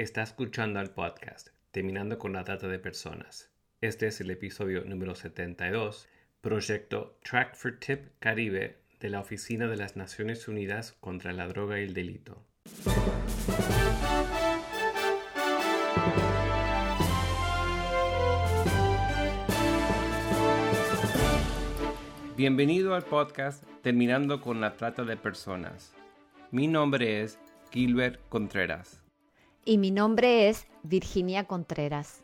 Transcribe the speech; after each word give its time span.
Está 0.00 0.22
escuchando 0.22 0.80
al 0.80 0.94
podcast 0.94 1.48
Terminando 1.72 2.18
con 2.18 2.32
la 2.32 2.42
Trata 2.42 2.68
de 2.68 2.78
Personas. 2.78 3.50
Este 3.82 4.06
es 4.06 4.18
el 4.22 4.30
episodio 4.30 4.82
número 4.86 5.14
72, 5.14 6.08
proyecto 6.40 7.18
Track 7.22 7.54
for 7.54 7.78
Tip 7.78 8.06
Caribe 8.18 8.78
de 8.98 9.10
la 9.10 9.20
Oficina 9.20 9.66
de 9.66 9.76
las 9.76 9.96
Naciones 9.96 10.48
Unidas 10.48 10.92
contra 11.00 11.34
la 11.34 11.48
Droga 11.48 11.78
y 11.80 11.82
el 11.82 11.92
Delito. 11.92 12.42
Bienvenido 22.38 22.94
al 22.94 23.02
podcast 23.02 23.64
Terminando 23.82 24.40
con 24.40 24.62
la 24.62 24.72
Trata 24.72 25.04
de 25.04 25.18
Personas. 25.18 25.92
Mi 26.50 26.68
nombre 26.68 27.20
es 27.20 27.38
Gilbert 27.70 28.18
Contreras. 28.30 29.04
Y 29.64 29.76
mi 29.76 29.90
nombre 29.90 30.48
es 30.48 30.66
Virginia 30.82 31.44
Contreras. 31.44 32.22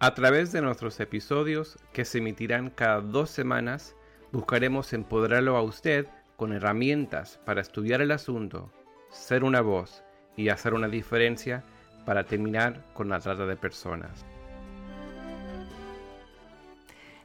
A 0.00 0.14
través 0.14 0.50
de 0.50 0.62
nuestros 0.62 0.98
episodios, 1.00 1.78
que 1.92 2.06
se 2.06 2.18
emitirán 2.18 2.70
cada 2.70 3.00
dos 3.00 3.30
semanas, 3.30 3.94
buscaremos 4.32 4.92
empoderarlo 4.94 5.56
a 5.56 5.62
usted 5.62 6.06
con 6.36 6.52
herramientas 6.52 7.38
para 7.44 7.60
estudiar 7.60 8.00
el 8.00 8.12
asunto, 8.12 8.70
ser 9.10 9.44
una 9.44 9.60
voz 9.60 10.02
y 10.36 10.48
hacer 10.48 10.72
una 10.72 10.88
diferencia 10.88 11.64
para 12.06 12.24
terminar 12.24 12.82
con 12.94 13.10
la 13.10 13.20
trata 13.20 13.44
de 13.44 13.56
personas. 13.56 14.24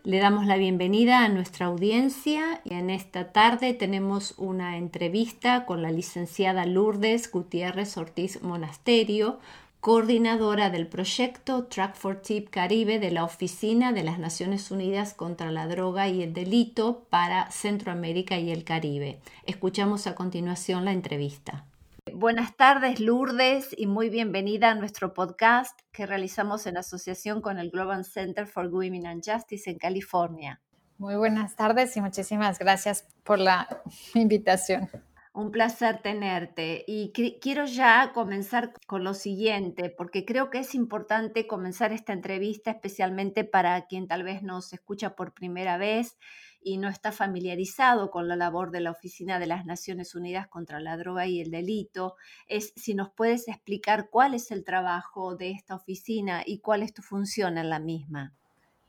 Le 0.06 0.20
damos 0.20 0.46
la 0.48 0.58
bienvenida 0.58 1.24
a 1.24 1.30
nuestra 1.30 1.68
audiencia 1.68 2.60
y 2.66 2.74
en 2.74 2.90
esta 2.90 3.32
tarde 3.32 3.74
tenemos 3.74 4.34
una 4.38 4.78
entrevista 4.78 5.66
con 5.66 5.82
la 5.82 5.92
licenciada 5.92 6.66
Lourdes 6.66 7.32
Gutiérrez 7.32 7.96
Ortiz 7.96 8.42
Monasterio, 8.42 9.40
coordinadora 9.80 10.70
del 10.70 10.88
proyecto 10.88 11.68
Track 11.68 11.96
for 11.96 12.18
Tip 12.18 12.50
Caribe 12.50 13.00
de 13.00 13.12
la 13.12 13.24
Oficina 13.24 13.94
de 13.94 14.04
las 14.04 14.20
Naciones 14.20 14.72
Unidas 14.72 15.14
contra 15.14 15.54
la 15.54 15.68
Droga 15.68 16.10
y 16.10 16.22
el 16.22 16.34
Delito 16.34 17.06
para 17.10 17.50
Centroamérica 17.52 18.38
y 18.38 18.52
el 18.52 18.66
Caribe. 18.66 19.20
Escuchamos 19.46 20.06
a 20.06 20.16
continuación 20.16 20.84
la 20.84 20.92
entrevista. 20.92 21.64
Buenas 22.12 22.58
tardes, 22.58 23.00
Lourdes, 23.00 23.74
y 23.78 23.88
muy 23.88 24.10
bienvenida 24.10 24.72
a 24.72 24.76
nuestro 24.76 25.14
podcast 25.14 25.80
que 25.94 26.06
realizamos 26.06 26.68
en 26.68 26.76
asociación 26.78 27.42
con 27.42 27.60
el 27.60 27.72
Global 27.72 28.04
Center 28.04 28.46
for 28.46 28.68
Women 28.68 29.08
and 29.08 29.24
Justice 29.26 29.70
en 29.70 29.78
California. 29.78 30.62
Muy 30.98 31.16
buenas 31.16 31.56
tardes 31.56 31.96
y 31.96 32.02
muchísimas 32.02 32.60
gracias 32.60 33.08
por 33.24 33.40
la 33.40 33.82
invitación. 34.16 34.90
Un 35.34 35.50
placer 35.50 36.02
tenerte 36.04 36.84
y 36.86 37.12
quiero 37.42 37.66
ya 37.66 38.12
comenzar 38.14 38.74
con 38.86 39.04
lo 39.04 39.14
siguiente, 39.14 39.90
porque 39.90 40.26
creo 40.26 40.50
que 40.50 40.60
es 40.60 40.76
importante 40.76 41.48
comenzar 41.48 41.94
esta 41.94 42.12
entrevista 42.12 42.72
especialmente 42.72 43.46
para 43.46 43.88
quien 43.88 44.08
tal 44.08 44.24
vez 44.24 44.44
nos 44.44 44.74
escucha 44.74 45.16
por 45.16 45.34
primera 45.34 45.78
vez 45.78 46.18
y 46.64 46.78
no 46.78 46.90
está 46.90 47.12
familiarizado 47.12 48.12
con 48.12 48.28
la 48.28 48.36
labor 48.36 48.72
de 48.72 48.82
la 48.82 48.92
Oficina 48.92 49.40
de 49.40 49.48
las 49.48 49.66
Naciones 49.66 50.16
Unidas 50.16 50.48
contra 50.48 50.80
la 50.80 50.98
Droga 50.98 51.28
y 51.28 51.42
el 51.42 51.52
Delito, 51.52 52.16
es 52.48 52.74
si 52.76 52.94
nos 52.94 53.12
puedes 53.12 53.48
explicar 53.48 54.10
cuál 54.10 54.34
es 54.34 54.52
el 54.52 54.64
trabajo 54.64 55.36
de 55.36 55.52
esta 55.52 55.76
oficina 55.76 56.44
y 56.46 56.60
cuál 56.60 56.84
es 56.84 56.94
tu 56.94 57.02
función 57.02 57.58
en 57.58 57.70
la 57.70 57.80
misma. 57.80 58.34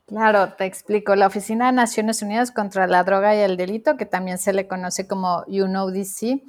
Claro, 0.06 0.52
te 0.52 0.66
explico. 0.66 1.16
La 1.16 1.26
Oficina 1.26 1.66
de 1.66 1.72
Naciones 1.72 2.20
Unidas 2.20 2.50
contra 2.50 2.86
la 2.86 3.04
Droga 3.04 3.34
y 3.34 3.38
el 3.38 3.56
Delito, 3.56 3.96
que 3.96 4.04
también 4.04 4.36
se 4.36 4.52
le 4.52 4.68
conoce 4.68 5.06
como 5.06 5.44
UNODC, 5.46 6.42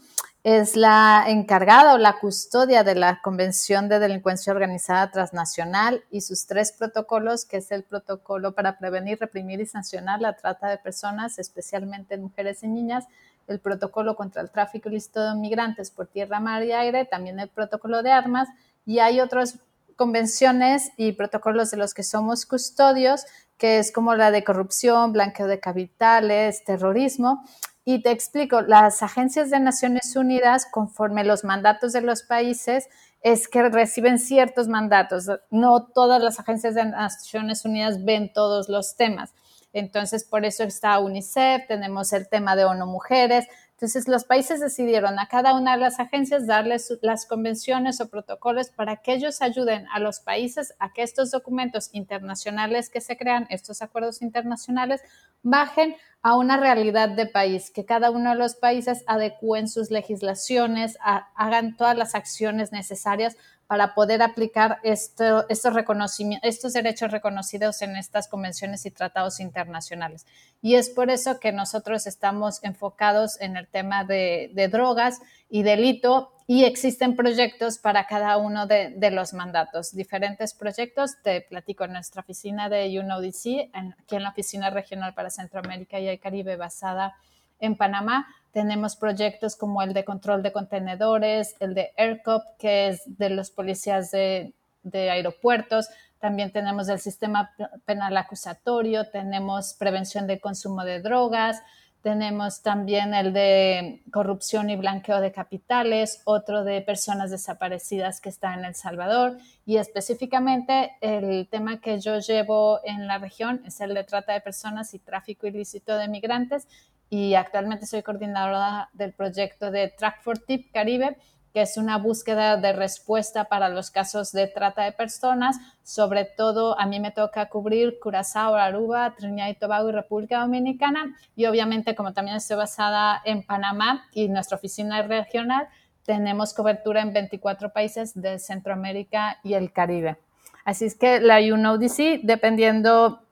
es 0.45 0.75
la 0.75 1.23
encargada 1.27 1.95
o 1.95 1.97
la 1.97 2.19
custodia 2.19 2.83
de 2.83 2.93
la 2.93 3.19
Convención 3.23 3.89
de 3.89 3.97
Delincuencia 3.97 4.53
Organizada 4.53 5.09
Transnacional 5.09 6.03
y 6.11 6.21
sus 6.21 6.45
tres 6.45 6.71
protocolos, 6.71 7.45
que 7.45 7.57
es 7.57 7.71
el 7.71 7.81
protocolo 7.81 8.53
para 8.53 8.77
prevenir, 8.77 9.17
reprimir 9.19 9.59
y 9.59 9.65
sancionar 9.65 10.21
la 10.21 10.35
trata 10.35 10.69
de 10.69 10.77
personas, 10.77 11.39
especialmente 11.39 12.15
mujeres 12.19 12.61
y 12.61 12.67
niñas, 12.67 13.05
el 13.47 13.59
protocolo 13.59 14.15
contra 14.15 14.43
el 14.43 14.51
tráfico 14.51 14.87
ilícito 14.87 15.27
de 15.27 15.33
migrantes 15.33 15.89
por 15.89 16.05
tierra, 16.05 16.39
mar 16.39 16.61
y 16.61 16.73
aire, 16.73 17.05
también 17.05 17.39
el 17.39 17.49
protocolo 17.49 18.03
de 18.03 18.11
armas, 18.11 18.47
y 18.85 18.99
hay 18.99 19.21
otras 19.21 19.57
convenciones 19.95 20.91
y 20.95 21.13
protocolos 21.13 21.71
de 21.71 21.77
los 21.77 21.95
que 21.95 22.03
somos 22.03 22.45
custodios, 22.45 23.25
que 23.57 23.79
es 23.79 23.91
como 23.91 24.13
la 24.13 24.29
de 24.29 24.43
corrupción, 24.43 25.11
blanqueo 25.11 25.47
de 25.47 25.59
capitales, 25.59 26.63
terrorismo, 26.65 27.43
y 27.87 28.01
te 28.01 28.09
explico, 28.09 28.61
las 28.61 29.03
agencias 29.03 29.51
de 29.51 29.59
Naciones 29.59 30.15
Unidas, 30.15 30.65
conforme 30.65 31.23
los 31.23 31.43
mandatos 31.43 31.93
de 31.93 32.01
los 32.01 32.23
países, 32.23 32.89
es 33.21 33.47
que 33.47 33.69
reciben 33.69 34.17
ciertos 34.17 34.67
mandatos. 34.67 35.27
No 35.51 35.85
todas 35.93 36.21
las 36.21 36.39
agencias 36.39 36.73
de 36.73 36.85
Naciones 36.85 37.63
Unidas 37.63 38.03
ven 38.03 38.33
todos 38.33 38.69
los 38.69 38.95
temas. 38.95 39.35
Entonces, 39.71 40.23
por 40.23 40.45
eso 40.45 40.63
está 40.63 40.97
UNICEF, 40.97 41.67
tenemos 41.67 42.11
el 42.13 42.27
tema 42.27 42.55
de 42.55 42.65
ONU 42.65 42.87
Mujeres, 42.87 43.45
entonces, 43.77 44.07
los 44.07 44.23
países 44.23 44.61
decidieron 44.61 45.19
a 45.19 45.27
cada 45.27 45.53
una 45.53 45.73
de 45.73 45.81
las 45.81 45.99
agencias 45.99 46.47
darles 46.47 46.97
las 47.01 47.25
convenciones 47.25 47.99
o 47.99 48.07
protocolos 48.07 48.69
para 48.69 48.95
que 49.01 49.13
ellos 49.13 49.41
ayuden 49.41 49.85
a 49.91 49.99
los 49.99 50.21
países 50.21 50.73
a 50.79 50.93
que 50.93 51.03
estos 51.03 51.29
documentos 51.29 51.89
internacionales 51.91 52.89
que 52.89 53.01
se 53.01 53.17
crean, 53.17 53.47
estos 53.49 53.81
acuerdos 53.81 54.21
internacionales, 54.21 55.01
bajen 55.43 55.97
a 56.21 56.37
una 56.37 56.55
realidad 56.55 57.09
de 57.09 57.27
país, 57.27 57.69
que 57.69 57.83
cada 57.83 58.11
uno 58.11 58.29
de 58.29 58.37
los 58.37 58.55
países 58.55 59.03
adecúen 59.07 59.67
sus 59.67 59.91
legislaciones, 59.91 60.97
hagan 61.35 61.75
todas 61.75 61.97
las 61.97 62.15
acciones 62.15 62.71
necesarias 62.71 63.35
para 63.67 63.95
poder 63.95 64.21
aplicar 64.21 64.79
estos, 64.83 65.73
reconocimientos, 65.73 66.47
estos 66.47 66.73
derechos 66.73 67.11
reconocidos 67.11 67.81
en 67.81 67.95
estas 67.95 68.27
convenciones 68.27 68.85
y 68.85 68.91
tratados 68.91 69.39
internacionales. 69.39 70.25
Y 70.61 70.75
es 70.75 70.89
por 70.89 71.09
eso 71.09 71.39
que 71.39 71.51
nosotros 71.51 72.05
estamos 72.05 72.63
enfocados 72.63 73.39
en 73.41 73.57
el 73.57 73.67
tema 73.67 74.03
de, 74.03 74.51
drogas 74.71 75.19
y 75.49 75.63
delito 75.63 76.31
y 76.47 76.65
existen 76.65 77.15
proyectos 77.15 77.79
para 77.79 78.05
cada 78.05 78.37
uno 78.37 78.67
de, 78.67 79.11
los 79.11 79.33
mandatos, 79.33 79.95
diferentes 79.95 80.53
proyectos. 80.53 81.15
Te 81.23 81.41
platico 81.41 81.85
en 81.85 81.93
nuestra 81.93 82.21
oficina 82.21 82.69
de 82.69 82.99
UNODC, 82.99 83.71
aquí 83.73 84.15
en 84.15 84.23
la 84.23 84.29
Oficina 84.29 84.69
Regional 84.69 85.15
para 85.15 85.31
Centroamérica 85.31 85.99
y 85.99 86.07
el 86.07 86.19
Caribe 86.19 86.55
basada 86.55 87.15
en 87.15 87.34
Panamá 87.77 88.27
tenemos 88.55 88.95
proyectos 88.95 89.57
como 89.57 89.81
el 89.81 89.93
de 89.93 90.05
control 90.05 90.41
de 90.41 90.53
contenedores, 90.53 91.57
el 91.59 91.73
de 91.73 91.91
AirCop, 91.97 92.41
que 92.57 92.87
es 92.87 93.01
de 93.05 93.29
los 93.29 93.51
policías 93.51 94.11
de, 94.11 94.53
aeropuertos. 94.93 95.89
También 96.19 96.53
tenemos 96.53 96.87
el 96.87 96.99
sistema 96.99 97.51
penal 97.83 98.15
acusatorio, 98.15 99.09
tenemos 99.09 99.73
prevención 99.73 100.25
de 100.25 100.39
consumo 100.39 100.85
de 100.85 101.01
drogas, 101.01 101.61
tenemos 102.01 102.61
también 102.61 103.13
el 103.13 103.33
de 103.33 104.03
corrupción 104.09 104.69
y 104.69 104.77
blanqueo 104.77 105.19
de 105.19 105.33
capitales, 105.33 106.21
otro 106.23 106.63
de 106.63 106.79
personas 106.79 107.31
desaparecidas 107.31 108.21
que 108.21 108.29
está 108.29 108.53
en 108.53 108.63
El 108.63 108.75
Salvador 108.75 109.37
y 109.65 109.77
específicamente 109.77 110.95
el 111.01 111.47
tema 111.49 111.81
que 111.81 111.99
yo 111.99 112.19
llevo 112.19 112.79
en 112.85 113.07
la 113.07 113.17
región 113.17 113.63
es 113.65 113.81
el 113.81 113.95
de 113.95 114.03
trata 114.03 114.31
de 114.33 114.39
personas 114.39 114.93
y 114.93 114.99
tráfico 114.99 115.47
ilícito 115.47 115.97
de 115.97 116.07
migrantes 116.07 116.67
y 117.09 117.35
actualmente 117.35 117.85
soy 117.85 118.03
coordinadora 118.03 118.89
del 118.93 119.13
proyecto 119.13 119.71
de 119.71 119.89
Track 119.89 120.21
for 120.21 120.39
Tip 120.39 120.71
Caribe, 120.71 121.17
que 121.53 121.61
es 121.61 121.77
una 121.77 121.97
búsqueda 121.97 122.57
de 122.57 122.73
respuesta 122.73 123.45
para 123.45 123.69
los 123.69 123.89
casos 123.89 124.33
de 124.33 124.47
trata 124.47 124.83
de 124.83 124.91
personas. 124.91 125.57
Sobre 125.83 126.25
todo, 126.25 126.77
a 126.77 126.85
mí 126.85 126.99
me 126.99 127.11
toca 127.11 127.47
cubrir 127.47 127.97
Curazao, 128.01 128.55
Aruba, 128.55 129.15
Trinidad 129.15 129.47
y 129.47 129.53
Tobago 129.53 129.87
y 129.87 129.93
República 129.93 130.41
Dominicana. 130.41 131.15
Y 131.33 131.45
obviamente, 131.45 131.95
como 131.95 132.11
también 132.11 132.35
estoy 132.35 132.57
basada 132.57 133.21
en 133.23 133.43
Panamá 133.43 134.05
y 134.11 134.27
nuestra 134.27 134.57
oficina 134.57 135.01
regional, 135.03 135.69
tenemos 136.05 136.53
cobertura 136.53 137.01
en 137.01 137.13
24 137.13 137.71
países 137.71 138.19
de 138.19 138.37
Centroamérica 138.37 139.39
y 139.41 139.53
el 139.53 139.71
Caribe. 139.71 140.17
Así 140.65 140.85
es 140.85 140.95
que 140.95 141.21
la 141.21 141.39
UNODC, 141.39 142.21
dependiendo 142.23 143.24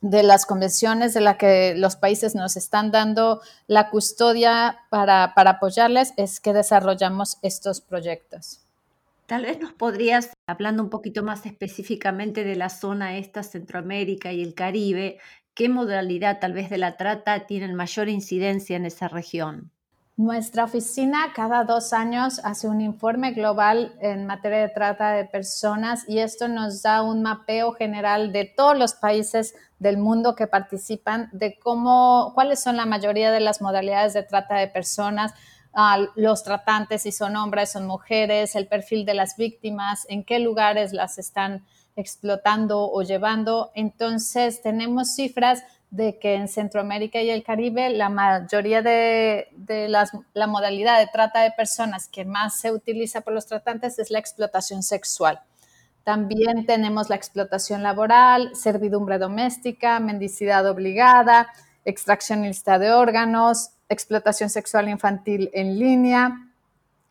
de 0.00 0.22
las 0.22 0.46
convenciones 0.46 1.12
de 1.12 1.20
las 1.20 1.36
que 1.36 1.74
los 1.76 1.96
países 1.96 2.34
nos 2.34 2.56
están 2.56 2.90
dando 2.90 3.42
la 3.66 3.90
custodia 3.90 4.80
para, 4.88 5.34
para 5.34 5.52
apoyarles 5.52 6.14
es 6.16 6.40
que 6.40 6.52
desarrollamos 6.52 7.38
estos 7.42 7.80
proyectos. 7.80 8.60
Tal 9.26 9.42
vez 9.42 9.60
nos 9.60 9.72
podrías, 9.72 10.32
hablando 10.46 10.82
un 10.82 10.90
poquito 10.90 11.22
más 11.22 11.46
específicamente 11.46 12.42
de 12.42 12.56
la 12.56 12.68
zona 12.68 13.16
esta, 13.16 13.42
Centroamérica 13.42 14.32
y 14.32 14.42
el 14.42 14.54
Caribe, 14.54 15.18
¿qué 15.54 15.68
modalidad 15.68 16.40
tal 16.40 16.52
vez 16.52 16.70
de 16.70 16.78
la 16.78 16.96
trata 16.96 17.46
tiene 17.46 17.72
mayor 17.72 18.08
incidencia 18.08 18.76
en 18.76 18.86
esa 18.86 19.06
región? 19.06 19.70
Nuestra 20.20 20.64
oficina 20.64 21.32
cada 21.34 21.64
dos 21.64 21.94
años 21.94 22.42
hace 22.44 22.68
un 22.68 22.82
informe 22.82 23.32
global 23.32 23.94
en 24.02 24.26
materia 24.26 24.58
de 24.58 24.68
trata 24.68 25.12
de 25.12 25.24
personas 25.24 26.06
y 26.06 26.18
esto 26.18 26.46
nos 26.46 26.82
da 26.82 27.00
un 27.00 27.22
mapeo 27.22 27.72
general 27.72 28.30
de 28.30 28.44
todos 28.44 28.76
los 28.76 28.92
países 28.92 29.54
del 29.78 29.96
mundo 29.96 30.34
que 30.34 30.46
participan, 30.46 31.30
de 31.32 31.58
cómo, 31.58 32.32
cuáles 32.34 32.62
son 32.62 32.76
la 32.76 32.84
mayoría 32.84 33.30
de 33.30 33.40
las 33.40 33.62
modalidades 33.62 34.12
de 34.12 34.22
trata 34.22 34.56
de 34.56 34.68
personas, 34.68 35.32
los 36.16 36.42
tratantes, 36.42 37.00
si 37.00 37.12
son 37.12 37.34
hombres, 37.36 37.72
son 37.72 37.86
mujeres, 37.86 38.56
el 38.56 38.66
perfil 38.66 39.06
de 39.06 39.14
las 39.14 39.38
víctimas, 39.38 40.04
en 40.10 40.22
qué 40.22 40.38
lugares 40.38 40.92
las 40.92 41.16
están 41.16 41.64
explotando 41.96 42.92
o 42.92 43.00
llevando. 43.00 43.70
Entonces, 43.74 44.60
tenemos 44.60 45.14
cifras 45.14 45.64
de 45.90 46.18
que 46.18 46.34
en 46.34 46.48
Centroamérica 46.48 47.20
y 47.20 47.30
el 47.30 47.42
Caribe 47.42 47.90
la 47.90 48.08
mayoría 48.08 48.80
de, 48.80 49.48
la 50.34 50.46
modalidad 50.46 50.98
de 50.98 51.08
trata 51.08 51.42
de 51.42 51.50
personas 51.50 52.08
que 52.08 52.24
más 52.24 52.60
se 52.60 52.70
utiliza 52.70 53.22
por 53.22 53.32
los 53.32 53.46
tratantes 53.46 53.98
es 53.98 54.10
la 54.10 54.18
explotación 54.18 54.82
sexual. 54.82 55.40
También 56.04 56.64
tenemos 56.64 57.10
la 57.10 57.16
explotación 57.16 57.82
laboral, 57.82 58.54
servidumbre 58.54 59.18
doméstica, 59.18 60.00
mendicidad 60.00 60.66
obligada, 60.66 61.48
extraccionista 61.84 62.78
de 62.78 62.92
órganos, 62.92 63.70
explotación 63.88 64.48
sexual 64.48 64.88
infantil 64.88 65.50
en 65.52 65.78
línea. 65.78 66.48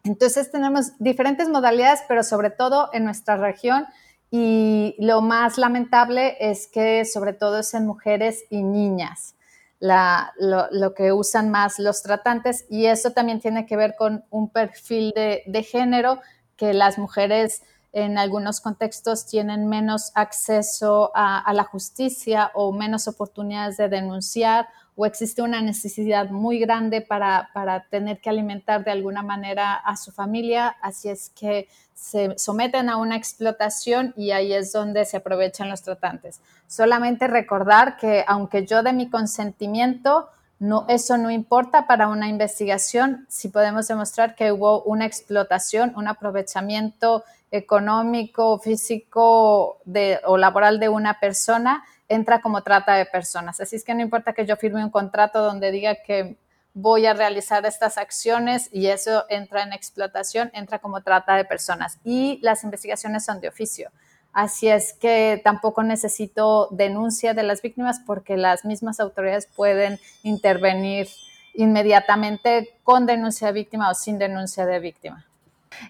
Entonces 0.04 0.50
tenemos 0.50 0.94
diferentes 1.00 1.50
modalidades, 1.50 2.02
pero 2.08 2.24
sobre 2.24 2.50
todo 2.50 2.90
en 2.94 3.04
nuestra 3.04 3.38
región. 3.38 3.86
Y 4.31 4.96
lo 5.00 5.22
más 5.22 5.58
lamentable 5.58 6.38
es 6.40 6.68
que 6.68 7.06
sobre 7.06 7.34
todo 7.34 7.60
es 7.60 7.74
en 7.74 7.88
mujeres 7.88 8.44
y 8.50 8.64
niñas 8.64 9.36
lo, 9.80 10.94
que 10.94 11.14
usan 11.14 11.50
más 11.50 11.80
los 11.80 12.04
tratantes. 12.04 12.66
Y 12.70 12.86
eso 12.86 13.12
también 13.12 13.40
tiene 13.40 13.66
que 13.66 13.78
ver 13.78 13.96
con 13.98 14.24
un 14.30 14.50
perfil 14.50 15.12
de, 15.16 15.44
de 15.46 15.64
género 15.64 16.20
que 16.58 16.74
las 16.74 16.98
mujeres 16.98 17.64
en 17.91 18.18
algunos 18.18 18.62
contextos 18.62 19.25
tienen 19.25 19.68
menos 19.68 20.12
acceso 20.13 21.12
a, 21.15 21.51
la 21.53 21.63
justicia 21.63 22.51
o 22.53 22.71
menos 22.71 23.07
oportunidades 23.07 23.77
de 23.77 23.89
denunciar 23.89 24.68
o 24.95 25.06
existe 25.06 25.41
una 25.41 25.62
necesidad 25.62 26.30
muy 26.30 26.59
grande 26.59 27.01
para, 27.01 27.50
tener 27.89 28.19
que 28.19 28.30
alimentar 28.30 28.83
de 28.83 28.91
alguna 28.91 29.24
manera 29.24 29.74
a 29.74 29.95
su 29.95 30.12
familia, 30.12 30.75
así 30.81 31.09
es 31.09 31.30
que 31.30 31.68
se 31.94 32.38
someten 32.38 32.89
a 32.89 32.97
una 32.97 33.15
explotación 33.15 34.13
y 34.18 34.31
ahí 34.31 34.53
es 34.53 34.71
donde 34.71 35.06
se 35.06 35.18
aprovechan 35.18 35.69
los 35.69 35.81
tratantes. 35.81 36.42
Solamente 36.68 37.27
recordar 37.27 37.97
que 37.97 38.24
aunque 38.27 38.65
yo 38.65 38.83
de 38.83 38.94
mi 38.94 39.09
consentimiento, 39.09 40.30
no, 40.59 40.85
eso 40.89 41.18
no 41.18 41.31
importa 41.31 41.88
para 41.88 42.09
una 42.09 42.27
investigación 42.27 43.25
si 43.30 43.47
podemos 43.47 43.88
demostrar 43.88 44.35
que 44.35 44.51
hubo 44.51 44.83
una 44.83 45.06
explotación, 45.06 45.94
un 45.95 46.09
aprovechamiento 46.09 47.24
económico, 47.51 48.60
físico 48.60 49.80
o 50.25 50.38
laboral 50.38 50.80
de 50.80 50.90
una 50.90 51.19
persona, 51.19 51.84
entra 52.07 52.42
como 52.42 52.63
trata 52.63 52.96
de 52.96 53.06
personas. 53.06 53.60
Así 53.60 53.75
es 53.75 53.84
que 53.84 53.94
no 53.94 54.01
importa 54.01 54.34
que 54.34 54.46
yo 54.46 54.56
firme 54.56 54.84
un 54.84 54.90
contrato 54.90 55.42
donde 55.42 55.72
diga 55.72 55.96
que 55.96 56.38
voy 56.74 57.06
a 57.06 57.13
realizar 57.13 57.66
estas 57.66 57.98
acciones 57.98 58.69
y 58.72 58.88
eso 58.88 59.25
entra 59.30 59.63
en 59.63 59.74
explotación, 59.74 60.50
entra 60.54 60.80
como 60.80 61.01
trata 61.01 61.36
de 61.36 61.46
personas. 61.46 62.00
Y 62.04 62.40
las 62.42 62.63
investigaciones 62.63 63.25
son 63.25 63.42
de 63.42 63.50
oficio. 63.50 63.92
Así 64.31 64.69
es 64.69 64.94
que 64.94 65.42
tampoco 65.44 65.84
necesito 65.84 66.68
denuncia 66.72 67.34
de 67.34 67.44
las 67.44 67.62
víctimas 67.62 68.00
porque 68.06 68.38
las 68.38 68.63
mismas 68.63 69.00
autoridades 69.00 69.48
pueden 69.48 70.00
intervenir 70.24 71.07
inmediatamente 71.56 72.69
con 72.84 73.06
denuncia 73.06 73.48
de 73.48 73.54
víctima 73.54 73.90
o 73.90 73.95
sin 73.95 74.19
denuncia 74.19 74.66
de 74.66 74.80
víctima. 74.80 75.25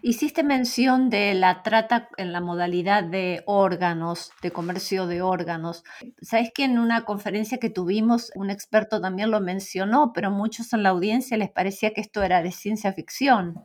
Hiciste 0.01 0.43
mención 0.43 1.09
de 1.09 1.33
la 1.33 1.63
trata 1.63 2.09
en 2.17 2.31
la 2.31 2.41
modalidad 2.41 3.03
de 3.03 3.43
órganos, 3.45 4.31
de 4.41 4.51
comercio 4.51 5.07
de 5.07 5.21
órganos. 5.21 5.83
Sabes 6.21 6.51
que 6.53 6.65
en 6.65 6.79
una 6.79 7.05
conferencia 7.05 7.57
que 7.57 7.69
tuvimos, 7.69 8.31
un 8.35 8.49
experto 8.49 9.01
también 9.01 9.31
lo 9.31 9.39
mencionó, 9.39 10.11
pero 10.13 10.31
muchos 10.31 10.73
en 10.73 10.83
la 10.83 10.89
audiencia 10.89 11.37
les 11.37 11.49
parecía 11.49 11.93
que 11.93 12.01
esto 12.01 12.23
era 12.23 12.41
de 12.41 12.51
ciencia 12.51 12.93
ficción. 12.93 13.63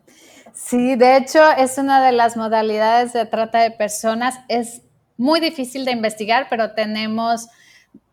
Sí, 0.53 0.95
de 0.95 1.17
hecho 1.17 1.41
es 1.57 1.77
una 1.77 2.03
de 2.05 2.11
las 2.11 2.37
modalidades 2.37 3.13
de 3.13 3.25
trata 3.25 3.59
de 3.59 3.71
personas. 3.71 4.39
Es 4.47 4.81
muy 5.17 5.39
difícil 5.39 5.85
de 5.85 5.91
investigar, 5.91 6.47
pero 6.49 6.73
tenemos 6.73 7.47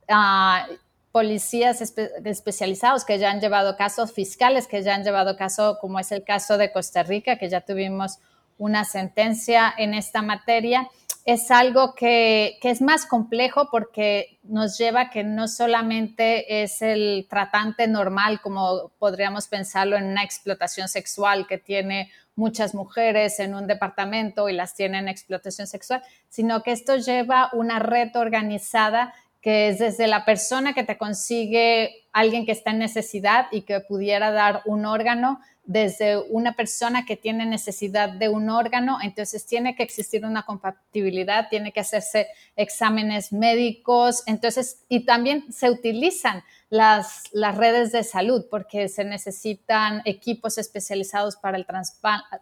uh, 0.09 0.73
policías 1.13 1.81
especializados 2.25 3.05
que 3.05 3.19
ya 3.19 3.31
han 3.31 3.41
llevado 3.41 3.77
casos 3.77 4.13
fiscales, 4.13 4.67
que 4.67 4.83
ya 4.83 4.95
han 4.95 5.05
llevado 5.05 5.37
casos, 5.37 5.77
como 5.79 6.01
es 6.01 6.11
el 6.11 6.25
caso 6.25 6.57
de 6.57 6.73
Costa 6.73 7.03
Rica, 7.03 7.37
que 7.37 7.51
ya 7.51 7.61
tuvimos 7.61 8.19
una 8.59 8.85
sentencia 8.85 9.73
en 9.77 9.93
esta 9.93 10.23
materia, 10.23 10.89
es 11.25 11.51
algo 11.51 11.95
que, 11.95 12.59
que, 12.61 12.71
es 12.71 12.81
más 12.81 13.07
complejo 13.07 13.69
porque 13.71 14.41
nos 14.43 14.77
lleva 14.77 15.11
que 15.11 15.23
no 15.23 15.47
solamente 15.47 16.63
es 16.63 16.83
el 16.83 17.27
tratante 17.31 17.87
normal, 17.87 18.41
como 18.41 18.91
podríamos 18.99 19.47
pensarlo 19.47 19.97
en 19.97 20.07
una 20.07 20.25
explotación 20.25 20.89
sexual 20.89 21.47
que 21.47 21.59
tiene 21.59 22.11
muchas 22.35 22.75
mujeres 22.75 23.39
en 23.41 23.55
un 23.55 23.67
departamento 23.67 24.49
y 24.49 24.55
las 24.55 24.75
tiene 24.75 24.99
en 24.99 25.09
explotación 25.09 25.67
sexual, 25.67 26.03
sino 26.29 26.63
que 26.63 26.73
esto 26.73 26.97
lleva 26.97 27.51
una 27.53 27.79
red 27.79 28.17
organizada 28.17 29.15
que 29.43 29.69
es 29.69 29.81
desde 29.81 30.07
la 30.07 30.25
persona 30.25 30.73
que 30.73 30.85
te 30.85 30.97
consigue 30.97 32.07
alguien 32.13 32.47
que 32.47 32.53
está 32.53 32.71
en 32.71 32.79
necesidad 32.79 33.47
y 33.51 33.63
que 33.63 33.81
pudiera 33.81 34.31
dar 34.31 34.63
un 34.65 34.87
órgano, 34.87 35.41
desde 35.65 36.19
una 36.19 36.55
persona 36.55 37.05
que 37.05 37.17
tiene 37.17 37.47
necesidad 37.47 38.09
de 38.09 38.29
un 38.29 38.51
órgano, 38.51 38.99
entonces 39.01 39.47
tiene 39.47 39.77
que 39.77 39.85
existir 39.85 40.25
una 40.25 40.43
compatibilidad, 40.43 41.49
tiene 41.49 41.73
que 41.73 41.81
hacerse 41.81 42.27
exámenes 42.57 43.33
médicos, 43.33 44.25
entonces, 44.27 44.85
y 44.89 45.05
también 45.05 45.53
se 45.53 45.71
utilizan 45.71 46.43
las, 46.69 47.25
las 47.33 47.57
redes 47.57 47.93
de 47.93 48.03
salud 48.03 48.47
porque 48.51 48.89
se 48.89 49.05
necesitan 49.05 50.03
equipos 50.05 50.59
especializados 50.59 51.37
para 51.37 51.57
el 51.57 51.67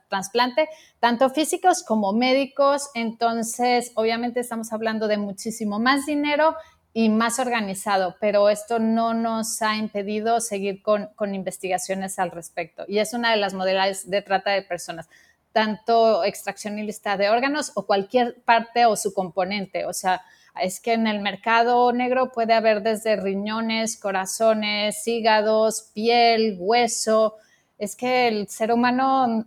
trasplante, 0.09 0.69
tanto 0.99 1.29
físicos 1.29 1.83
como 1.83 2.15
médicos, 2.15 2.89
entonces, 2.95 3.93
obviamente 3.97 4.41
estamos 4.41 4.73
hablando 4.73 5.09
de 5.09 5.19
muchísimo 5.19 5.79
más 5.79 6.07
dinero 6.07 6.57
y 6.93 7.09
más 7.09 7.39
organizado, 7.39 8.17
pero 8.21 8.49
esto 8.49 8.79
no 8.81 9.15
nos 9.15 9.63
ha 9.63 9.77
impedido 9.77 10.41
seguir 10.41 10.83
con, 10.83 11.11
investigaciones 11.35 12.19
al 12.19 12.33
respecto. 12.33 12.85
Y 12.89 12.99
es 12.99 13.13
una 13.13 13.31
de 13.31 13.37
las 13.37 13.55
modalidades 13.55 14.11
de 14.11 14.23
trata 14.23 14.51
de 14.51 14.63
personas, 14.63 15.09
tanto 15.53 16.25
extracción 16.25 16.79
ilícita 16.79 17.17
de 17.17 17.31
órganos 17.31 17.73
o 17.75 17.87
cualquier 17.87 18.41
parte 18.43 18.87
o 18.87 18.97
su 18.97 19.15
componente. 19.15 19.85
O 19.87 19.93
sea, 19.93 20.23
es 20.61 20.81
que 20.81 20.95
en 20.95 21.07
el 21.07 21.21
mercado 21.21 21.93
negro 21.93 22.33
puede 22.33 22.55
haber 22.55 22.83
desde 22.83 23.17
riñones, 23.17 23.97
corazones, 23.97 25.07
hígados, 25.07 25.91
piel, 25.95 26.57
hueso. 26.59 27.37
Es 27.79 27.95
que 27.95 28.27
el 28.27 28.49
ser 28.49 28.73
humano, 28.73 29.47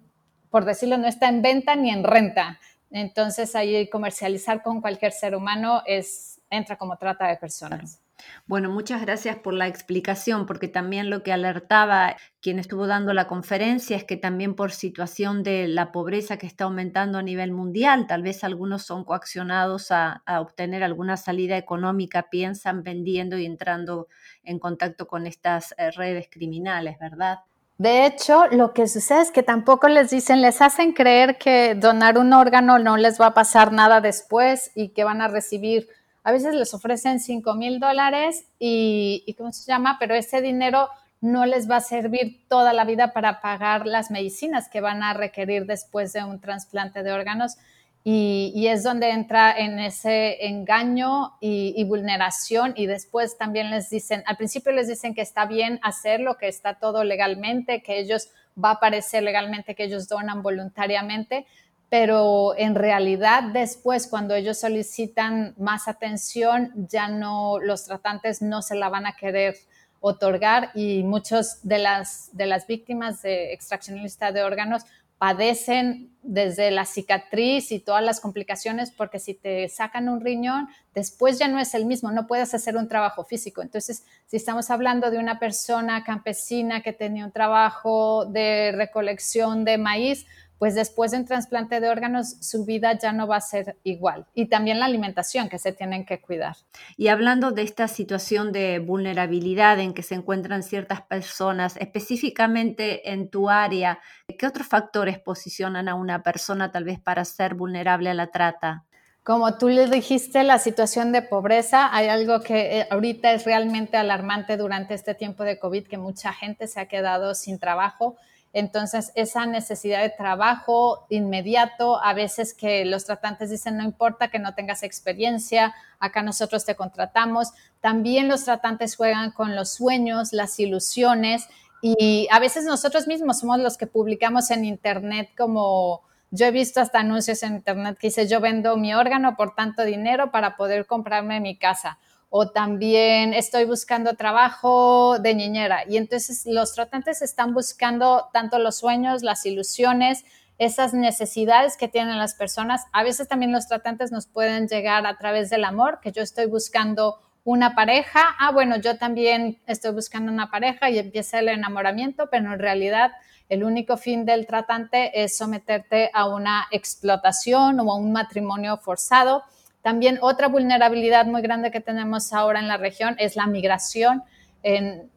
por 0.49 0.63
decirlo, 0.63 0.97
no 0.97 1.07
está 1.07 1.27
en 1.27 1.41
venta 1.41 1.75
ni 1.75 1.89
en 1.89 2.05
renta. 2.05 2.59
Entonces, 2.93 3.55
ahí 3.55 3.89
comercializar 3.89 4.61
con 4.61 4.79
cualquier 4.79 5.11
ser 5.11 5.35
humano 5.35 5.81
es 5.85 6.39
entra 6.51 6.77
como 6.77 6.95
trata 6.95 7.27
de 7.27 7.37
personas. 7.37 7.99
Bueno, 8.45 8.69
muchas 8.69 9.01
gracias 9.01 9.37
por 9.37 9.55
la 9.55 9.67
explicación, 9.67 10.45
porque 10.45 10.67
también 10.67 11.09
lo 11.09 11.23
que 11.23 11.33
alertaba 11.33 12.15
quien 12.39 12.59
estuvo 12.59 12.85
dando 12.85 13.13
la 13.13 13.27
conferencia 13.27 13.97
es 13.97 14.03
que 14.03 14.15
también 14.15 14.55
por 14.55 14.71
situación 14.71 15.41
de 15.41 15.67
la 15.67 15.91
pobreza 15.91 16.37
que 16.37 16.45
está 16.45 16.65
aumentando 16.65 17.17
a 17.17 17.23
nivel 17.23 17.51
mundial, 17.51 18.05
tal 18.07 18.21
vez 18.21 18.43
algunos 18.43 18.83
son 18.83 19.03
coaccionados 19.03 19.91
a, 19.91 20.21
obtener 20.39 20.83
alguna 20.83 21.17
salida 21.17 21.57
económica, 21.57 22.29
piensan 22.29 22.83
vendiendo 22.83 23.37
y 23.39 23.45
entrando 23.45 24.07
en 24.43 24.59
contacto 24.59 25.07
con 25.07 25.25
estas 25.25 25.73
eh, 25.77 25.89
redes 25.91 26.27
criminales, 26.29 26.99
¿verdad? 26.99 27.39
De 27.83 28.05
hecho, 28.05 28.47
lo 28.47 28.73
que 28.73 28.87
sucede 28.87 29.23
es 29.23 29.31
que 29.31 29.43
tampoco 29.43 29.89
les 29.89 30.09
dicen, 30.09 30.41
les 30.41 30.61
hacen 30.61 30.93
creer 30.93 31.37
que 31.37 31.75
donar 31.75 32.17
un 32.17 32.31
órgano 32.31 32.79
no 32.79 32.95
les 32.95 33.19
va 33.19 33.25
a 33.25 33.33
pasar 33.33 33.73
nada 33.73 33.99
después 33.99 34.71
y 34.73 34.93
que 34.93 35.03
van 35.03 35.21
a 35.21 35.27
recibir 35.27 35.89
a 36.23 36.31
veces 36.31 36.55
les 36.55 36.73
ofrecen 36.73 37.19
5 37.19 37.55
mil 37.55 37.81
dólares 37.81 38.45
y, 38.57 39.35
¿cómo 39.37 39.51
se 39.51 39.69
llama? 39.69 39.97
Pero 39.99 40.15
ese 40.15 40.41
dinero 40.41 40.87
no 41.19 41.45
les 41.45 41.69
va 41.69 41.75
a 41.75 41.81
servir 41.81 42.47
toda 42.47 42.71
la 42.71 42.85
vida 42.85 43.11
para 43.11 43.41
pagar 43.41 43.85
las 43.85 44.11
medicinas 44.11 44.69
que 44.69 44.79
van 44.79 45.03
a 45.03 45.13
requerir 45.13 45.65
después 45.65 46.13
de 46.13 46.23
un 46.23 46.39
trasplante 46.39 47.03
de 47.03 47.11
órganos. 47.11 47.57
Y, 48.05 48.67
es 48.67 48.83
donde 48.83 49.11
entra 49.11 49.57
en 49.57 49.79
ese 49.79 50.45
engaño 50.45 51.37
y, 51.39 51.83
vulneración. 51.85 52.73
Y 52.75 52.85
después 52.85 53.37
también 53.37 53.69
les 53.69 53.89
dicen, 53.89 54.23
al 54.25 54.37
principio 54.37 54.71
les 54.71 54.87
dicen 54.87 55.13
que 55.13 55.21
está 55.21 55.45
bien 55.45 55.79
hacerlo, 55.83 56.37
que 56.37 56.47
está 56.47 56.75
todo 56.75 57.03
legalmente, 57.03 57.81
que 57.81 57.99
ellos 57.99 58.29
va 58.61 58.69
a 58.69 58.73
aparecer 58.73 59.23
legalmente 59.23 59.75
que 59.75 59.85
ellos 59.85 60.07
donan 60.07 60.43
voluntariamente, 60.43 61.45
pero 61.89 62.55
en 62.57 62.75
realidad 62.75 63.43
después 63.53 64.07
cuando 64.07 64.35
ellos 64.35 64.59
solicitan 64.59 65.53
más 65.57 65.87
atención, 65.87 66.71
ya 66.75 67.07
no, 67.07 67.59
los 67.59 67.85
tratantes 67.85 68.41
no 68.41 68.61
se 68.61 68.75
la 68.75 68.89
van 68.89 69.05
a 69.05 69.15
querer 69.15 69.55
otorgar 69.99 70.71
y 70.73 71.03
muchos 71.03 71.59
de 71.63 71.77
las, 71.79 72.29
de 72.35 72.45
las 72.45 72.67
víctimas 72.67 73.21
de 73.21 73.53
extraccionista 73.53 74.31
de 74.31 74.43
órganos 74.43 74.83
padecen 75.17 76.13
desde 76.23 76.71
la 76.71 76.85
cicatriz 76.85 77.71
y 77.71 77.79
todas 77.79 78.03
las 78.03 78.19
complicaciones, 78.21 78.91
porque 78.91 79.19
si 79.19 79.33
te 79.33 79.67
sacan 79.67 80.07
un 80.07 80.21
riñón, 80.21 80.69
después 80.93 81.37
ya 81.37 81.47
no 81.49 81.59
es 81.59 81.73
el 81.73 81.85
mismo, 81.85 82.11
no 82.11 82.27
puedes 82.27 82.53
hacer 82.53 82.77
un 82.77 82.87
trabajo 82.87 83.25
físico. 83.25 83.61
Entonces, 83.61 84.05
si 84.25 84.37
estamos 84.37 84.69
hablando 84.69 85.11
de 85.11 85.17
una 85.17 85.37
persona 85.37 86.03
campesina 86.03 86.81
que 86.81 86.93
tenía 86.93 87.25
un 87.25 87.31
trabajo 87.31 88.25
de 88.25 88.71
recolección 88.73 89.65
de 89.65 89.77
maíz, 89.77 90.25
pues 90.57 90.75
después 90.75 91.11
de 91.11 91.17
un 91.17 91.25
trasplante 91.25 91.79
de 91.79 91.89
órganos 91.89 92.37
su 92.39 92.65
vida 92.65 92.97
ya 92.97 93.11
no 93.11 93.27
va 93.27 93.37
a 93.37 93.41
ser 93.41 93.77
igual. 93.83 94.25
Y 94.33 94.45
también 94.45 94.79
la 94.79 94.85
alimentación 94.85 95.49
que 95.49 95.59
se 95.59 95.71
tienen 95.71 96.05
que 96.05 96.21
cuidar. 96.21 96.55
Y 96.97 97.07
hablando 97.09 97.51
de 97.51 97.63
esta 97.63 97.87
situación 97.87 98.51
de 98.51 98.79
vulnerabilidad 98.79 99.79
en 99.79 99.93
que 99.93 100.03
se 100.03 100.15
encuentran 100.15 100.63
ciertas 100.63 101.01
personas, 101.01 101.77
específicamente 101.77 103.11
en 103.11 103.29
tu 103.29 103.49
área, 103.49 103.99
¿qué 104.37 104.47
otros 104.47 104.67
factores 104.67 105.19
posicionan 105.19 105.89
a 105.89 105.95
una 105.95 106.23
persona 106.23 106.71
tal 106.71 106.83
vez 106.85 106.99
para 106.99 107.25
ser 107.25 107.55
vulnerable 107.55 108.09
a 108.09 108.13
la 108.13 108.27
trata? 108.27 108.85
Como 109.23 109.57
tú 109.57 109.69
le 109.69 109.87
dijiste, 109.87 110.43
la 110.43 110.59
situación 110.59 111.13
de 111.13 111.21
pobreza, 111.21 111.95
hay 111.95 112.09
algo 112.09 112.41
que 112.41 112.79
eh, 112.79 112.87
ahorita 112.91 113.31
es 113.31 113.45
realmente 113.45 113.95
alarmante 113.95 114.57
durante 114.57 114.95
este 114.95 115.15
tiempo 115.15 115.45
de 115.45 115.59
COVID, 115.59 115.87
que 115.87 115.97
mucha 115.97 116.33
gente 116.33 116.67
se 116.67 116.81
ha 116.81 116.89
quedado 116.89 117.33
sin 117.33 117.57
trabajo 117.57 118.17
entonces, 118.53 119.11
esa 119.15 119.47
necesidad 119.47 120.03
de 120.03 120.11
trabajo 120.11 121.07
inmediato, 121.09 121.99
a 122.03 122.13
veces 122.13 122.53
que 122.53 122.85
los 122.85 123.03
tratantes 123.03 123.49
dicen, 123.49 123.77
no 123.77 123.83
importa 123.83 124.27
que 124.27 124.37
no 124.37 124.53
tengas 124.53 124.83
experiencia, 124.83 125.73
acá 125.99 126.21
nosotros 126.21 126.63
te 126.63 126.75
contratamos. 126.75 127.51
También 127.81 128.27
los 128.27 128.45
tratantes 128.45 128.95
juegan 128.95 129.31
con 129.31 129.55
los 129.55 129.73
sueños, 129.73 130.33
las 130.33 130.59
ilusiones 130.59 131.47
y 131.81 132.27
a 132.31 132.39
veces 132.39 132.65
nosotros 132.65 133.07
mismos 133.07 133.39
somos 133.39 133.57
los 133.59 133.75
que 133.75 133.87
publicamos 133.87 134.51
en 134.51 134.65
Internet 134.65 135.31
como... 135.35 136.01
Yo 136.35 136.47
he 136.47 136.51
visto 136.51 136.81
hasta 136.81 136.99
anuncios 136.99 137.43
en 137.43 137.53
internet 137.57 137.95
que 137.99 138.07
dice, 138.07 138.27
yo 138.27 138.39
vendo 138.41 138.75
mi 138.75 138.95
órgano 138.95 139.35
por 139.35 139.53
tanto 139.53 139.83
dinero 139.83 140.31
para 140.31 140.57
poder 140.57 140.87
comprarme 140.87 141.39
mi 141.39 141.55
casa 141.55 141.99
o 142.35 142.49
también 142.49 143.35
estoy 143.35 143.65
buscando 143.65 144.15
trabajo 144.15 145.19
de 145.19 145.35
niñera. 145.35 145.83
Y 145.87 145.97
entonces 145.97 146.47
los 146.47 146.73
tratantes 146.73 147.21
están 147.21 147.53
buscando 147.53 148.27
tanto 148.33 148.57
los 148.57 148.77
sueños, 148.77 149.21
las 149.21 149.45
ilusiones, 149.45 150.25
esas 150.57 150.95
necesidades 150.95 151.77
que 151.77 151.87
tienen 151.87 152.17
las 152.17 152.33
personas. 152.33 152.85
A 152.91 153.03
veces 153.03 153.27
también 153.27 153.51
los 153.51 153.67
tratantes 153.67 154.11
nos 154.11 154.25
pueden 154.25 154.67
llegar 154.67 155.05
a 155.05 155.15
través 155.19 155.51
del 155.51 155.63
amor, 155.63 155.99
que 156.01 156.11
yo 156.11 156.23
estoy 156.23 156.47
buscando 156.47 157.19
una 157.43 157.75
pareja. 157.75 158.35
Ah, 158.39 158.49
bueno, 158.51 158.77
yo 158.77 158.97
también 158.97 159.61
estoy 159.67 159.91
buscando 159.91 160.31
una 160.31 160.49
pareja 160.49 160.89
y 160.89 160.97
empieza 160.97 161.37
el 161.37 161.49
enamoramiento, 161.49 162.31
pero 162.31 162.51
en 162.51 162.57
realidad 162.57 163.11
el 163.47 163.63
único 163.63 163.95
fin 163.95 164.25
del 164.25 164.47
tratante 164.47 165.21
es 165.23 165.37
someterte 165.37 166.09
a 166.15 166.25
una 166.27 166.65
explotación 166.71 167.79
o 167.79 167.91
a 167.91 167.95
un 167.95 168.11
matrimonio 168.11 168.77
forzado 168.77 169.43
también 169.83 170.17
otra 170.21 170.47
vulnerabilidad 170.47 171.25
muy 171.25 171.41
grande 171.41 171.69
que 171.69 171.81
tenemos 171.81 172.31
ahora 172.31 172.59
en 172.59 172.69
la 172.69 172.77
región 172.77 173.15
es 173.19 173.35
la 173.35 173.47
migración. 173.47 174.23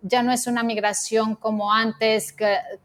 ya 0.03 0.25
no 0.25 0.33
es 0.33 0.49
una 0.49 0.65
migración 0.65 1.37
como 1.37 1.73
antes 1.73 2.35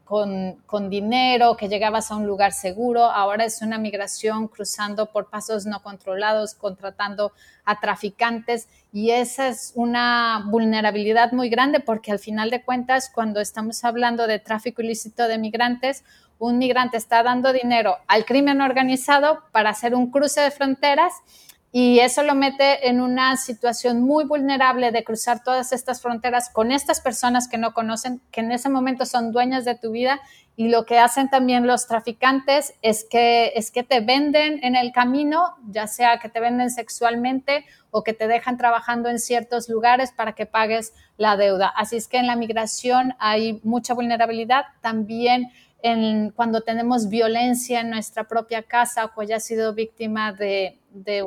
con, 0.04 0.62
con, 0.64 0.88
dinero, 0.88 1.56
que 1.56 1.68
llegabas 1.68 2.12
a 2.12 2.16
un 2.16 2.24
lugar 2.24 2.52
seguro, 2.52 3.06
ahora 3.06 3.44
es 3.44 3.62
una 3.62 3.78
migración 3.78 4.46
cruzando 4.46 5.06
por 5.06 5.28
pasos 5.28 5.66
no 5.66 5.82
controlados, 5.82 6.54
contratando 6.54 7.32
a 7.64 7.80
traficantes 7.80 8.68
y 8.92 9.10
esa 9.10 9.48
es 9.48 9.72
una 9.74 10.44
vulnerabilidad 10.46 11.32
muy 11.32 11.48
grande 11.48 11.80
porque 11.80 12.12
al 12.12 12.20
final 12.20 12.48
de 12.50 12.62
cuentas 12.62 13.10
cuando 13.12 13.40
estamos 13.40 13.82
hablando 13.82 14.28
de 14.28 14.38
tráfico 14.38 14.82
ilícito 14.82 15.26
de 15.26 15.38
migrantes, 15.38 16.04
un 16.38 16.58
migrante 16.58 16.96
está 16.96 17.24
dando 17.24 17.52
dinero 17.52 17.96
al 18.06 18.24
crimen 18.24 18.60
organizado 18.60 19.40
para 19.50 19.70
hacer 19.70 19.96
un 19.96 20.12
cruce 20.12 20.40
de 20.42 20.52
fronteras 20.52 21.12
y 21.74 22.00
eso 22.00 22.22
lo 22.22 22.34
mete 22.34 22.88
en 22.88 23.00
una 23.00 23.38
situación 23.38 24.02
muy 24.02 24.24
vulnerable 24.24 24.92
de 24.92 25.04
cruzar 25.04 25.42
todas 25.42 25.72
estas 25.72 26.02
fronteras 26.02 26.50
con 26.50 26.70
estas 26.70 27.00
personas 27.00 27.48
que 27.48 27.56
no 27.56 27.72
conocen, 27.72 28.20
que 28.30 28.40
en 28.40 28.52
ese 28.52 28.68
momento 28.68 29.06
son 29.06 29.32
dueñas 29.32 29.64
de 29.64 29.74
tu 29.74 29.90
vida 29.90 30.20
y 30.54 30.68
lo 30.68 30.84
que 30.84 30.98
hacen 30.98 31.30
también 31.30 31.66
los 31.66 31.86
traficantes 31.86 32.74
es 32.82 33.06
que 33.10 33.52
es 33.56 33.70
que 33.70 33.82
te 33.84 34.00
venden 34.00 34.62
en 34.62 34.76
el 34.76 34.92
camino, 34.92 35.56
ya 35.66 35.86
sea 35.86 36.18
que 36.18 36.28
te 36.28 36.40
venden 36.40 36.68
sexualmente 36.68 37.64
o 37.90 38.04
que 38.04 38.12
te 38.12 38.28
dejan 38.28 38.58
trabajando 38.58 39.08
en 39.08 39.18
ciertos 39.18 39.70
lugares 39.70 40.12
para 40.12 40.34
que 40.34 40.44
pagues 40.44 40.92
la 41.16 41.38
deuda. 41.38 41.68
Así 41.68 41.96
es 41.96 42.06
que 42.06 42.18
en 42.18 42.26
la 42.26 42.36
migración 42.36 43.14
hay 43.18 43.60
mucha 43.64 43.94
vulnerabilidad, 43.94 44.66
también 44.82 45.48
cuando 46.36 46.60
tenemos 46.60 47.08
violencia 47.08 47.80
en 47.80 47.90
nuestra 47.90 48.28
propia 48.28 48.62
casa 48.62 49.06
o 49.06 49.20
hayas 49.20 49.42
sido 49.42 49.74
víctima 49.74 50.32
de, 50.32 50.78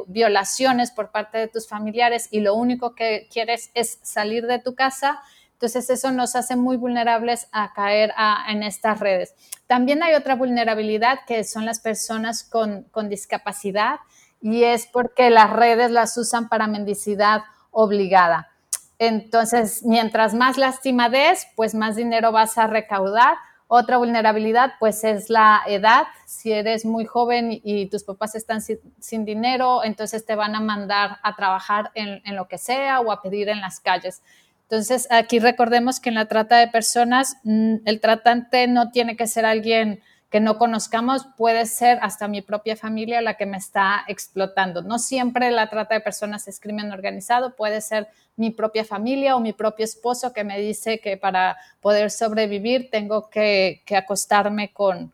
violaciones 0.08 0.92
por 0.92 1.12
parte 1.12 1.38
de 1.38 1.48
tus 1.48 1.68
familiares 1.68 2.28
y 2.32 2.40
lo 2.42 2.56
único 2.56 2.96
que 2.96 3.28
quieres 3.32 3.72
es 3.74 4.00
salir 4.02 4.48
de 4.48 4.60
tu 4.60 4.76
casa, 4.76 5.22
entonces 5.54 5.90
eso 5.90 6.12
nos 6.12 6.36
hace 6.36 6.56
muy 6.56 6.78
vulnerables 6.78 7.48
a 7.52 7.74
caer 7.74 8.14
en 8.50 8.64
estas 8.64 9.00
redes. 9.00 9.34
También 9.68 10.04
hay 10.04 10.14
otra 10.14 10.36
vulnerabilidad 10.36 11.20
que 11.26 11.44
son 11.44 11.66
las 11.66 11.80
personas 11.80 12.44
con, 12.44 12.84
con 12.92 13.10
discapacidad 13.10 14.00
y 14.42 14.64
es 14.64 14.86
porque 14.86 15.30
las 15.30 15.50
redes 15.50 15.92
las 15.92 16.18
usan 16.18 16.50
para 16.50 16.68
mendicidad 16.68 17.42
obligada. 17.72 18.52
Entonces, 19.00 19.84
mientras 19.84 20.34
más 20.34 20.58
lástima 20.58 21.10
des, 21.10 21.48
pues 21.56 21.74
más 21.74 21.96
dinero 21.96 22.32
vas 22.32 22.58
a 22.58 22.68
recaudar 22.68 23.36
otra 23.68 23.98
vulnerabilidad, 23.98 24.74
pues, 24.80 25.04
es 25.04 25.30
la 25.30 25.62
edad. 25.68 26.04
Si 26.26 26.52
eres 26.52 26.86
muy 26.86 27.06
joven 27.06 27.60
y 27.64 27.88
tus 27.88 28.04
papás 28.04 28.36
están 28.36 28.62
sin, 28.62 29.26
dinero, 29.26 29.84
entonces 29.84 30.26
te 30.26 30.36
van 30.36 30.56
a 30.56 30.60
mandar 30.60 31.18
a 31.24 31.36
trabajar 31.36 31.92
en, 31.96 32.22
lo 32.36 32.48
que 32.48 32.58
sea 32.58 33.00
o 33.00 33.12
a 33.12 33.22
pedir 33.22 33.50
en 33.50 33.62
las 33.62 33.80
calles. 33.80 34.22
Entonces, 34.64 35.08
aquí 35.12 35.40
recordemos 35.40 36.00
que 36.00 36.10
en 36.10 36.16
la 36.16 36.28
trata 36.28 36.58
de 36.58 36.68
personas, 36.68 37.38
mm, 37.44 37.76
el 37.86 38.00
tratante 38.00 38.68
no 38.68 38.92
tiene 38.92 39.16
que 39.16 39.28
ser 39.28 39.46
alguien 39.46 40.02
que 40.36 40.42
no 40.42 40.58
conozcamos, 40.58 41.26
puede 41.38 41.66
ser 41.66 41.98
hasta 42.02 42.28
mi 42.28 42.42
propia 42.42 42.76
familia 42.76 43.22
la 43.22 43.36
que 43.36 43.46
me 43.46 43.56
está 43.56 44.04
explotando. 44.10 44.82
No 44.82 45.00
siempre 45.00 45.50
la 45.50 45.70
trata 45.70 45.96
de 45.96 46.02
personas 46.02 46.50
es 46.50 46.60
crimen 46.60 46.92
organizado, 46.92 47.56
puede 47.56 47.80
ser 47.80 48.10
mi 48.36 48.52
propia 48.52 48.84
familia 48.84 49.38
o 49.38 49.40
mi 49.40 49.54
propio 49.54 49.86
esposo 49.86 50.34
que 50.34 50.44
me 50.44 50.60
dice 50.60 51.00
que 51.00 51.16
para 51.16 51.56
poder 51.80 52.12
sobrevivir 52.12 52.90
tengo 52.92 53.30
que, 53.30 53.82
acostarme 53.96 54.74
con, 54.74 55.14